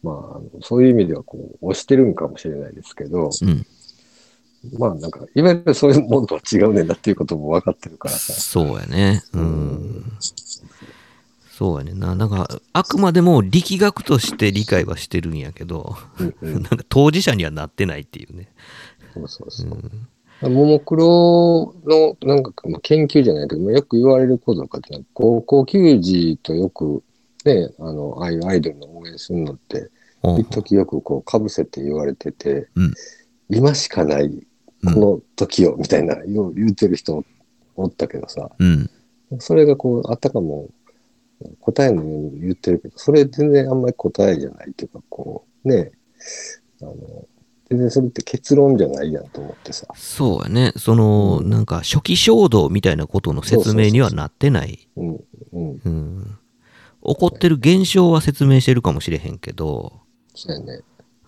[0.02, 3.66] まあそういう意味ではこう、推してるんかもしれないですけど、うん。
[4.78, 8.34] まあなんか、いわゆるそういうものとは違うねんだっていうことも分かってるからさ。
[8.34, 9.24] そうやね。
[9.34, 10.04] うん。
[11.60, 12.16] そうやねんな。
[12.16, 18.48] なんか、あくまでも力学として理解はしてるんやけど、うんうん なんか当事者にはなってないっていうね。
[19.14, 20.50] そうそうそう。
[20.50, 27.04] ももクロのなんかまあ研究じゃないけど、まあよく言われることとかって、高校球児とよく
[27.44, 29.90] ね、あの、ああいうアイドルの応援するのって、
[30.24, 32.94] うん一時よくこう、かぶせて言われてて、うん
[33.50, 34.48] 今しかない、
[34.86, 37.26] この時を、みたいな、よう言うてる人
[37.76, 38.90] おったけどさ、うん。
[39.40, 40.70] それがこう、あたかも
[41.62, 45.92] 答えのように言ってるけど、それ全然あんまり答えじゃないっていうか、こう、ね、
[46.82, 46.96] あの、
[47.70, 49.88] 全然それって結論じゃないやんと思ってさ。
[49.96, 50.74] そうやね。
[50.76, 54.88] その、なんか初期衝動みたいなことの説明にはなってない。
[54.98, 55.20] うん、
[55.54, 56.40] うん、うん。
[57.04, 60.02] 起こってる現象は説明してるかもしれへんけど、
[60.34, 60.82] そうやね。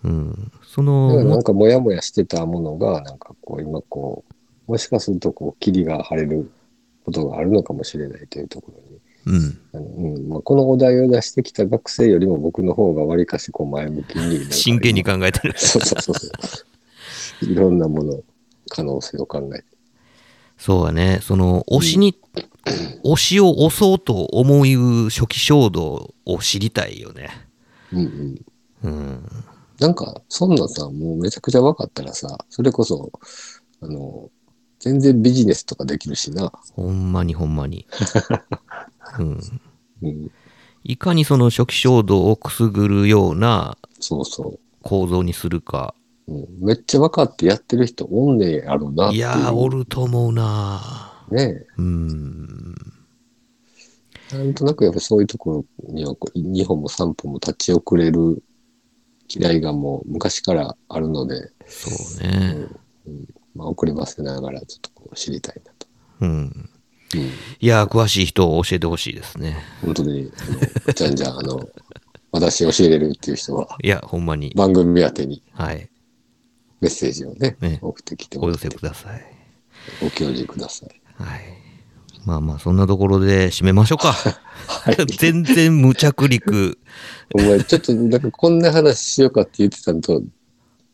[0.03, 0.51] うん。
[0.63, 4.23] そだからなのん、かモヤモヤしてたものが、なんかこう、今こ
[4.67, 6.51] う、もしかするとこう、霧が晴れる
[7.05, 8.90] ことがあるのかもしれないというところに、
[9.25, 9.59] うん。
[9.73, 15.53] うんまあ、このお題を出してきた学生よりも僕の方がわりかしこう前向きに真剣に考えてる。
[15.57, 17.51] そうそうそうそう。
[17.51, 18.19] いろんなもの、
[18.69, 19.65] 可能性を考えて。
[20.57, 21.19] そうやね。
[21.21, 22.15] その、推しに、
[23.03, 27.29] 推しを押そうと思う初期衝動を知りたいよね。
[27.91, 28.45] うんうん。
[28.83, 29.29] うん。
[29.79, 33.11] なんか、そんなさ、もうめちゃくちゃ分かったらさ、それこそ、
[33.81, 34.29] あの、
[34.79, 36.51] 全然ビジネスとかできるしな。
[36.73, 37.87] ほんまにほんまに。
[39.19, 39.39] うん。
[40.01, 40.31] うん。
[40.83, 45.93] いかにその初期衝動をくすぐるようなそうそ構造にするか。
[46.27, 46.33] う。
[46.33, 52.75] うん、めっちゃ分かってやってる人おんねやろなっていやー、おると思うなねうん。
[54.31, 58.43] なんとなくやっぱそういうところにはこう2歩も3歩も立ち遅れる
[59.33, 61.89] 嫌いがもう昔からあるので、そ
[62.19, 62.67] うね。
[63.55, 65.87] まあ、送りばせながらちょっとこう知りたいなと。
[66.21, 66.69] うん。
[67.17, 67.31] うん、い
[67.61, 69.57] やー、詳しい人を教えてほしいですね。
[69.81, 70.31] 本当に、
[70.95, 71.67] じゃんじゃん、あの、
[72.31, 74.53] 私教えれるっていう人は、いや、ほんまに。
[74.55, 75.89] 番組宛てにはい。
[76.79, 79.21] メッセージをね、ね送ってきてお寄せください。
[80.01, 81.01] ご教示ください。
[81.15, 81.61] はい。
[82.25, 84.13] まあまあ、そんなところで締めましょうか。
[84.67, 84.95] はい。
[85.17, 86.79] 全然無着陸。
[87.33, 90.21] お前、ちょっと、なんかこんな話しようかって言ってたのと、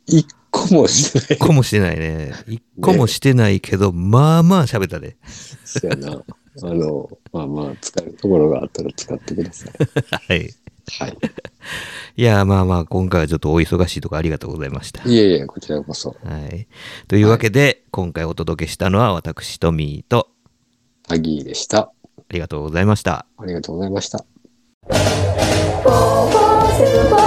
[0.07, 0.25] 一
[0.67, 1.37] 個もしてない一。
[1.37, 2.33] 個もしてないね。
[2.47, 5.17] 一個もしてないけど、まあまあ喋ったで。
[5.63, 6.23] そやな。
[6.63, 9.73] あの、まあまあ、使えるところがあったら使ってください。
[10.29, 10.53] はい。
[10.99, 11.17] はい。
[12.15, 15.07] いや、まあまあ、今回はちょっとお忙しいとこありがとうございました。
[15.07, 16.15] いえいえ、こちらこそ。
[16.23, 16.67] はい。
[17.07, 20.29] というわけで、今回お届けしたのは私、トミーと、
[21.07, 21.79] タギーでした。
[21.79, 23.27] ありがとうございました。
[23.37, 24.25] ありがとうございました。
[26.77, 27.26] よ